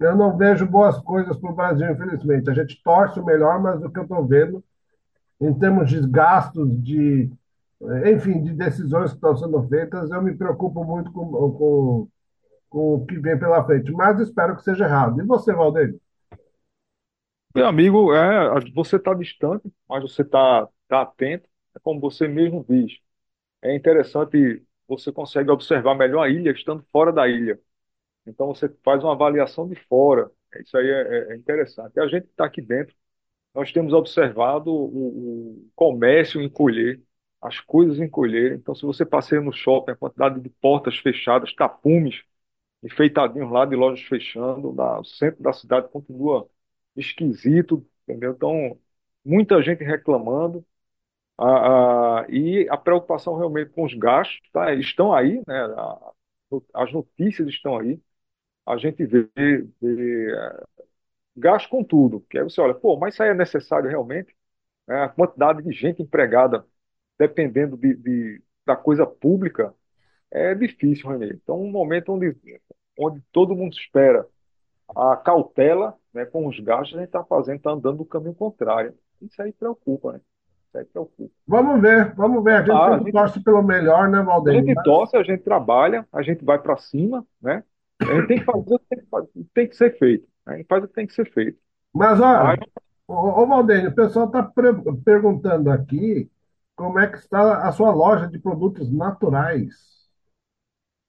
eu 0.00 0.16
não 0.16 0.36
vejo 0.36 0.66
boas 0.66 0.98
coisas 1.00 1.36
para 1.38 1.50
o 1.50 1.54
Brasil, 1.56 1.90
infelizmente. 1.90 2.50
A 2.50 2.54
gente 2.54 2.82
torce 2.82 3.20
o 3.20 3.24
melhor, 3.26 3.60
mas 3.62 3.82
o 3.82 3.90
que 3.90 3.98
eu 3.98 4.04
estou 4.04 4.26
vendo, 4.26 4.64
em 5.40 5.54
termos 5.58 5.90
de 5.90 6.00
gastos, 6.08 6.68
de, 6.82 7.30
enfim, 8.06 8.42
de 8.42 8.52
decisões 8.54 9.10
que 9.10 9.16
estão 9.16 9.36
sendo 9.36 9.62
feitas, 9.68 10.10
eu 10.10 10.22
me 10.22 10.36
preocupo 10.36 10.84
muito 10.84 11.10
com, 11.12 11.26
com, 11.52 12.08
com 12.70 12.94
o 12.96 13.06
que 13.06 13.18
vem 13.20 13.38
pela 13.38 13.64
frente. 13.64 13.92
Mas 13.92 14.20
espero 14.20 14.56
que 14.56 14.64
seja 14.64 14.84
errado. 14.86 15.20
E 15.22 15.26
você, 15.26 15.54
Valdeir? 15.54 15.98
Meu 17.54 17.66
amigo, 17.66 18.14
é, 18.14 18.60
você 18.74 18.96
está 18.96 19.12
distante, 19.14 19.68
mas 19.88 20.02
você 20.02 20.22
está 20.22 20.68
tá 20.88 21.02
atento. 21.02 21.48
É 21.74 21.80
como 21.80 22.00
você 22.00 22.28
mesmo 22.28 22.64
diz. 22.68 22.92
É 23.62 23.74
interessante, 23.76 24.64
você 24.88 25.12
consegue 25.12 25.50
observar 25.50 25.94
melhor 25.96 26.22
a 26.24 26.30
ilha 26.30 26.52
estando 26.52 26.84
fora 26.92 27.12
da 27.12 27.28
ilha. 27.28 27.60
Então 28.26 28.48
você 28.48 28.68
faz 28.84 29.04
uma 29.04 29.12
avaliação 29.14 29.68
de 29.68 29.76
fora. 29.76 30.30
Isso 30.60 30.76
aí 30.78 30.88
é, 30.88 31.30
é- 31.32 31.34
é 31.34 31.36
interessante. 31.36 31.94
E 31.96 32.00
a 32.00 32.08
gente 32.08 32.24
que 32.26 32.30
está 32.32 32.46
aqui 32.46 32.62
dentro, 32.62 32.94
nós 33.54 33.72
temos 33.72 33.92
observado 33.94 34.72
o, 34.72 35.54
o 35.66 35.70
comércio 35.76 36.42
encolher, 36.42 37.02
as 37.42 37.60
coisas 37.60 37.98
encolherem. 38.00 38.58
Então, 38.58 38.74
se 38.74 38.84
você 38.84 39.04
passeia 39.06 39.40
no 39.40 39.52
shopping, 39.52 39.92
a 39.92 39.96
quantidade 39.96 40.40
de 40.40 40.48
portas 40.50 40.98
fechadas, 40.98 41.54
tapumes 41.54 42.22
enfeitadinhos 42.82 43.50
lá 43.52 43.66
de 43.66 43.76
lojas 43.76 44.04
fechando, 44.06 44.72
na- 44.74 45.00
o 45.00 45.04
centro 45.04 45.42
da 45.42 45.52
cidade 45.52 45.88
continua 45.90 46.48
esquisito, 46.96 47.86
entendeu? 48.08 48.32
Então, 48.32 48.78
muita 49.24 49.62
gente 49.62 49.84
reclamando. 49.84 50.64
E 52.28 52.66
a 52.70 52.76
preocupação 52.76 53.36
realmente 53.36 53.70
com 53.70 53.84
os 53.84 53.94
gastos, 53.94 54.38
tá? 54.52 54.72
Estão 54.74 55.12
aí, 55.12 55.42
né? 55.46 55.54
A- 55.76 56.12
as 56.74 56.92
notícias 56.92 57.48
estão 57.48 57.78
aí. 57.78 58.00
A 58.66 58.76
gente 58.78 59.04
vê, 59.06 59.28
vê 59.82 60.32
eh, 60.34 60.64
gasto 61.36 61.68
com 61.70 61.84
tudo. 61.84 62.20
Que 62.30 62.38
aí 62.38 62.44
você 62.44 62.60
olha, 62.60 62.74
pô, 62.74 62.96
mas 62.98 63.14
isso 63.14 63.22
aí 63.24 63.30
é 63.30 63.34
necessário 63.34 63.88
realmente? 63.90 64.34
né? 64.88 65.02
A 65.04 65.08
quantidade 65.10 65.62
de 65.62 65.72
gente 65.72 66.02
empregada, 66.02 66.66
dependendo 67.20 67.76
de, 67.76 67.94
de- 67.94 68.42
da 68.66 68.74
coisa 68.76 69.06
pública, 69.06 69.74
é 70.30 70.54
difícil, 70.54 71.10
Renê. 71.10 71.34
Então, 71.34 71.60
um 71.60 71.70
momento 71.70 72.12
onde, 72.12 72.36
onde 72.98 73.20
todo 73.32 73.54
mundo 73.56 73.74
espera 73.74 74.26
a 74.96 75.16
cautela, 75.16 75.94
né, 76.14 76.24
com 76.26 76.46
os 76.46 76.58
gastos, 76.60 76.96
a 76.96 77.00
gente 77.00 77.08
está 77.08 77.24
fazendo, 77.24 77.58
está 77.58 77.70
andando 77.72 77.98
no 77.98 78.04
caminho 78.06 78.34
contrário. 78.34 78.94
Isso 79.22 79.40
aí 79.42 79.52
preocupa, 79.52 80.14
né? 80.14 80.20
Isso 80.68 80.78
aí 80.78 80.84
preocupa. 80.84 81.30
Vamos 81.46 81.80
ver, 81.80 82.14
vamos 82.14 82.42
ver. 82.44 82.54
A 82.54 82.60
gente 82.62 82.70
Ah, 82.72 82.94
a 82.94 82.98
gente- 82.98 83.12
torce 83.12 83.40
pelo 83.44 83.62
melhor, 83.62 84.08
né, 84.08 84.18
A 84.18 84.22
Valdeir? 84.22 84.64
gente 84.64 84.82
torce, 84.82 85.16
a 85.16 85.22
gente 85.22 85.42
trabalha, 85.42 86.06
a 86.12 86.22
gente 86.22 86.44
vai 86.44 86.58
para 86.60 86.76
cima, 86.78 87.26
né? 87.42 87.62
A 88.00 88.04
gente 88.06 88.28
tem 88.28 88.38
que 88.38 88.44
fazer 88.44 88.74
o 88.74 88.78
que 89.26 89.44
tem 89.54 89.68
que 89.68 89.76
ser 89.76 89.98
feito. 89.98 90.26
né? 90.46 90.54
A 90.54 90.56
gente 90.56 90.66
faz 90.66 90.84
o 90.84 90.88
que 90.88 90.94
tem 90.94 91.06
que 91.06 91.14
ser 91.14 91.30
feito. 91.32 91.58
Mas, 91.92 92.20
olha, 92.20 92.44
Mas, 92.44 92.60
ô, 93.06 93.14
ô 93.42 93.46
Valdeir, 93.46 93.88
o 93.88 93.94
pessoal 93.94 94.26
está 94.26 94.42
perguntando 95.04 95.70
aqui 95.70 96.30
como 96.80 96.98
é 96.98 97.06
que 97.10 97.18
está 97.18 97.68
a 97.68 97.72
sua 97.72 97.90
loja 97.92 98.26
de 98.28 98.38
produtos 98.38 98.90
naturais. 98.92 99.74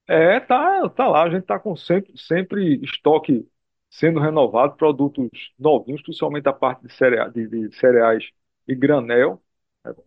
é, 0.07 0.39
tá, 0.39 0.89
tá 0.89 1.07
lá, 1.07 1.23
a 1.23 1.29
gente 1.29 1.45
tá 1.45 1.59
com 1.59 1.75
sempre, 1.75 2.13
sempre 2.17 2.79
estoque 2.83 3.47
sendo 3.89 4.19
renovado, 4.19 4.75
produtos 4.75 5.29
novinhos, 5.59 6.01
principalmente 6.01 6.47
a 6.47 6.53
parte 6.53 6.85
de 6.87 6.93
cereais, 6.93 7.31
de, 7.33 7.47
de 7.47 7.75
cereais 7.77 8.29
e 8.67 8.75
granel, 8.75 9.41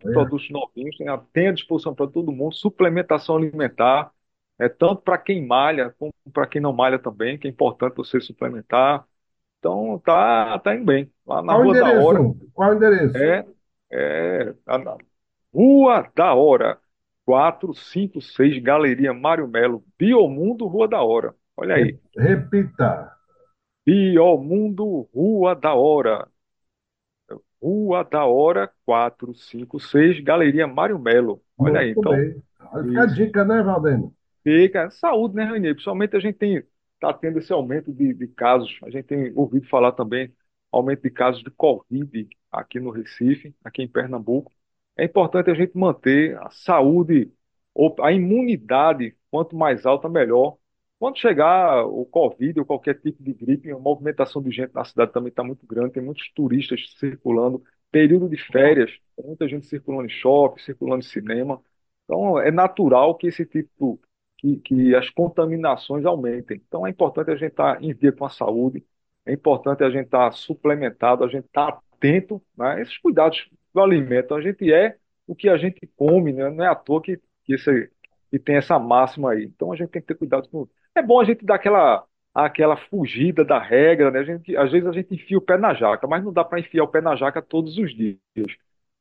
né? 0.05 0.13
produtos 0.13 0.49
novinhos, 0.51 0.97
tem, 0.97 1.09
a- 1.09 1.19
tem 1.19 1.49
à 1.49 1.53
disposição 1.53 1.95
para 1.95 2.09
todo 2.11 2.33
mundo, 2.33 2.55
suplementação 2.55 3.37
alimentar, 3.37 4.13
é, 4.59 4.69
tanto 4.69 5.03
para 5.03 5.19
quem 5.19 5.47
malha, 5.47 5.91
como 5.99 6.15
para 6.33 6.47
quem 6.47 6.61
não 6.63 6.73
malha 6.73 6.99
também, 6.99 7.39
que 7.39 7.47
é 7.49 7.51
importante 7.51 7.97
você 7.97 8.21
suplementar. 8.21 9.07
Então 9.61 9.99
tá, 10.01 10.59
tá 10.61 10.75
indo 10.77 10.87
bem. 10.87 11.13
Lá 11.27 11.43
na 11.43 11.55
Qual 11.55 11.63
o 11.63 11.65
Rua 11.65 11.77
da 11.77 11.91
Hora, 11.93 12.21
endereço? 12.21 12.37
Qual 12.53 12.71
o 12.73 12.75
endereço? 12.75 13.17
é, 13.17 13.47
é 13.93 14.55
a- 14.67 14.99
Rua 15.55 16.11
da 16.15 16.35
Hora, 16.35 16.79
456, 17.25 18.63
Galeria 18.63 19.15
Mário 19.15 19.47
Melo, 19.47 19.85
Biomundo, 19.99 20.67
Rua 20.67 20.89
da 20.89 21.01
Hora. 21.01 21.35
Olha 21.57 21.77
aí, 21.77 21.99
Repita. 22.17 23.15
Biomundo, 23.87 25.09
Rua 25.15 25.55
da 25.55 25.75
Hora. 25.75 26.29
Rua 27.63 28.05
da 28.05 28.27
Hora, 28.27 28.71
456, 28.85 30.21
Galeria 30.21 30.67
Mário 30.67 30.99
Melo. 30.99 31.41
Olha 31.57 31.81
aí, 31.81 31.95
Muito 31.95 32.01
então 32.01 32.13
bem. 32.13 32.43
Olha, 32.73 32.85
Fica 32.85 33.03
a 33.03 33.07
dica, 33.07 33.45
né, 33.45 33.63
Valdeir? 33.63 34.11
Fica. 34.43 34.91
Saúde, 34.91 35.37
né, 35.37 35.45
Rainha? 35.45 35.73
Principalmente 35.73 36.17
a 36.17 36.21
gente 36.21 36.37
tem, 36.37 36.63
tá 37.01 37.13
tendo 37.13 37.39
esse 37.39 37.53
aumento 37.53 37.93
de, 37.93 38.13
de 38.13 38.29
casos. 38.29 38.79
A 38.83 38.91
gente 38.91 39.05
tem 39.05 39.33
ouvido 39.35 39.67
falar 39.69 39.93
também 39.93 40.35
aumento 40.71 41.03
de 41.03 41.11
casos 41.11 41.43
de 41.43 41.51
Covid 41.51 42.29
aqui 42.51 42.81
no 42.81 42.91
Recife, 42.91 43.55
aqui 43.65 43.83
em 43.83 43.89
Pernambuco. 43.89 44.53
É 44.97 45.05
importante 45.05 45.51
a 45.51 45.55
gente 45.55 45.77
manter 45.77 46.37
a 46.39 46.51
saúde, 46.51 47.33
a 48.01 48.13
imunidade, 48.13 49.17
quanto 49.31 49.57
mais 49.57 49.85
alta, 49.87 50.09
melhor. 50.09 50.57
Quando 50.99 51.19
chegar 51.19 51.85
o 51.87 52.07
Covid 52.07 52.61
ou 52.61 52.67
qualquer 52.67 53.01
tipo 53.01 53.23
de 53.23 53.33
gripe, 53.35 53.71
a 53.71 53.79
movimentação 53.79 54.43
de 54.43 54.51
gente 54.51 54.73
na 54.75 54.85
cidade 54.85 55.13
também 55.13 55.29
está 55.31 55.43
muito 55.43 55.67
grande, 55.67 55.93
tem 55.95 56.03
muitos 56.03 56.31
turistas 56.33 56.95
circulando, 56.99 57.63
período 57.91 58.29
de 58.29 58.37
férias, 58.37 58.97
muita 59.23 59.49
gente 59.49 59.67
circulando 59.67 60.07
em 60.07 60.09
shopping, 60.09 60.61
circulando 60.63 61.01
em 61.05 61.09
cinema. 61.09 61.61
Então, 62.05 62.39
é 62.39 62.51
natural 62.51 63.17
que 63.17 63.27
esse 63.27 63.45
tipo 63.45 64.01
que, 64.39 64.57
que 64.61 64.95
as 64.95 65.09
contaminações 65.11 66.05
aumentem. 66.05 66.63
Então 66.67 66.87
é 66.87 66.91
importante 66.91 67.31
a 67.31 67.37
gente 67.37 67.51
estar 67.53 67.83
em 67.83 67.95
dia 67.95 68.13
com 68.13 68.25
a 68.25 68.31
saúde, 68.31 68.85
é 69.27 69.33
importante 69.33 69.83
a 69.83 69.91
gente 69.91 70.07
estar 70.07 70.31
suplementado, 70.33 71.25
a 71.25 71.29
gente 71.29 71.47
estar 71.47 71.69
atento, 71.69 72.43
né? 72.57 72.81
Esses 72.83 72.99
cuidados 72.99 73.49
do 73.75 73.81
alimento. 73.83 74.35
A 74.35 74.41
gente 74.41 74.73
é 74.73 74.97
o 75.27 75.35
que 75.35 75.49
a 75.49 75.57
gente 75.57 75.87
come, 75.97 76.33
né? 76.33 76.51
Não 76.51 76.65
é 76.65 76.69
à 76.69 76.75
toa 76.75 77.03
que, 77.03 77.19
que, 77.45 77.55
esse, 77.55 77.91
que 78.31 78.39
tem 78.39 78.57
essa 78.57 78.79
máxima 78.79 79.33
aí. 79.33 79.45
Então 79.45 79.73
a 79.73 79.77
gente 79.77 79.91
tem 79.91 80.03
que 80.03 80.09
ter 80.09 80.15
cuidado 80.17 80.49
com. 80.49 80.69
É 80.95 81.03
bom 81.03 81.21
a 81.21 81.25
gente 81.25 81.45
dar 81.45 81.57
aquela, 81.57 82.07
aquela 82.35 82.77
fugida 82.77 83.45
da 83.45 83.59
regra, 83.59 84.11
né? 84.11 84.21
A 84.21 84.25
gente, 84.25 84.57
às 84.57 84.71
vezes 84.73 84.89
a 84.89 84.93
gente 84.93 85.15
enfia 85.15 85.39
o 85.39 85.41
pé 85.43 85.57
na 85.59 85.75
jaca, 85.75 86.07
mas 86.07 86.25
não 86.25 86.33
dá 86.33 86.45
para 86.45 86.61
enfiar 86.61 86.85
o 86.85 86.89
pé 86.89 87.01
na 87.01 87.17
jaca 87.17 87.43
todos 87.43 87.77
os 87.79 87.95
dias. 87.95 88.19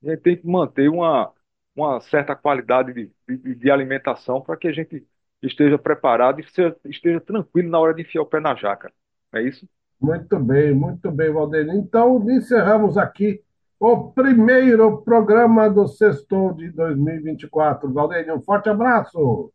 A 0.04 0.10
gente 0.12 0.22
tem 0.22 0.38
que 0.38 0.46
manter 0.48 0.90
uma, 0.90 1.34
uma 1.76 2.00
certa 2.02 2.36
qualidade 2.36 2.94
de, 2.94 3.12
de, 3.28 3.56
de 3.56 3.72
alimentação 3.72 4.42
para 4.42 4.58
que 4.58 4.68
a 4.68 4.74
gente 4.74 5.06
esteja 5.42 5.78
preparado 5.78 6.40
e 6.42 6.44
seja- 6.50 6.76
esteja 6.86 7.22
tranquilo 7.22 7.70
na 7.70 7.80
hora 7.80 7.94
de 7.94 8.02
enfiar 8.02 8.22
o 8.22 8.26
pé 8.26 8.40
na 8.40 8.56
jaca. 8.56 8.94
É 9.34 9.42
isso? 9.42 9.68
Muito 10.00 10.38
bem, 10.40 10.74
muito 10.74 11.12
bem, 11.12 11.32
Valdeir. 11.32 11.68
Então, 11.76 12.30
encerramos 12.30 12.98
aqui 12.98 13.42
o 13.84 14.12
primeiro 14.12 15.00
programa 15.00 15.70
do 15.70 15.88
Sextou 15.88 16.54
de 16.54 16.72
2024. 16.72 17.92
Valdeir, 17.92 18.34
um 18.34 18.42
forte 18.42 18.70
abraço. 18.70 19.52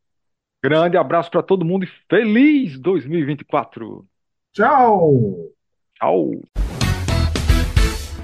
Grande 0.63 0.99
abraço 0.99 1.31
para 1.31 1.43
todo 1.43 1.65
mundo 1.65 1.85
e 1.85 1.89
feliz 2.11 2.79
2024. 2.79 4.05
Tchau. 4.53 5.13
Tchau. 5.95 6.33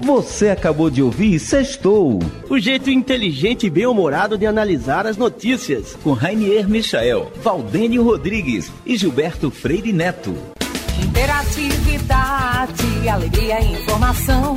Você 0.03 0.51
acabou 0.51 0.91
de 0.91 1.03
ouvir 1.03 1.39
Sextou. 1.39 2.19
O 2.51 2.59
jeito 2.59 2.91
inteligente 2.91 3.67
e 3.67 3.71
bem-humorado 3.71 4.37
de 4.37 4.45
analisar 4.45 5.07
as 5.07 5.17
notícias. 5.17 5.97
Com 5.97 6.13
Rainier 6.13 6.69
Michael, 6.69 7.31
Valdênio 7.37 8.03
Rodrigues 8.03 8.71
e 8.85 8.97
Gilberto 8.97 9.51
Freire 9.51 9.93
Neto. 9.93 10.35
Interatividade, 11.03 13.09
alegria 13.09 13.61
e 13.61 13.73
informação. 13.73 14.57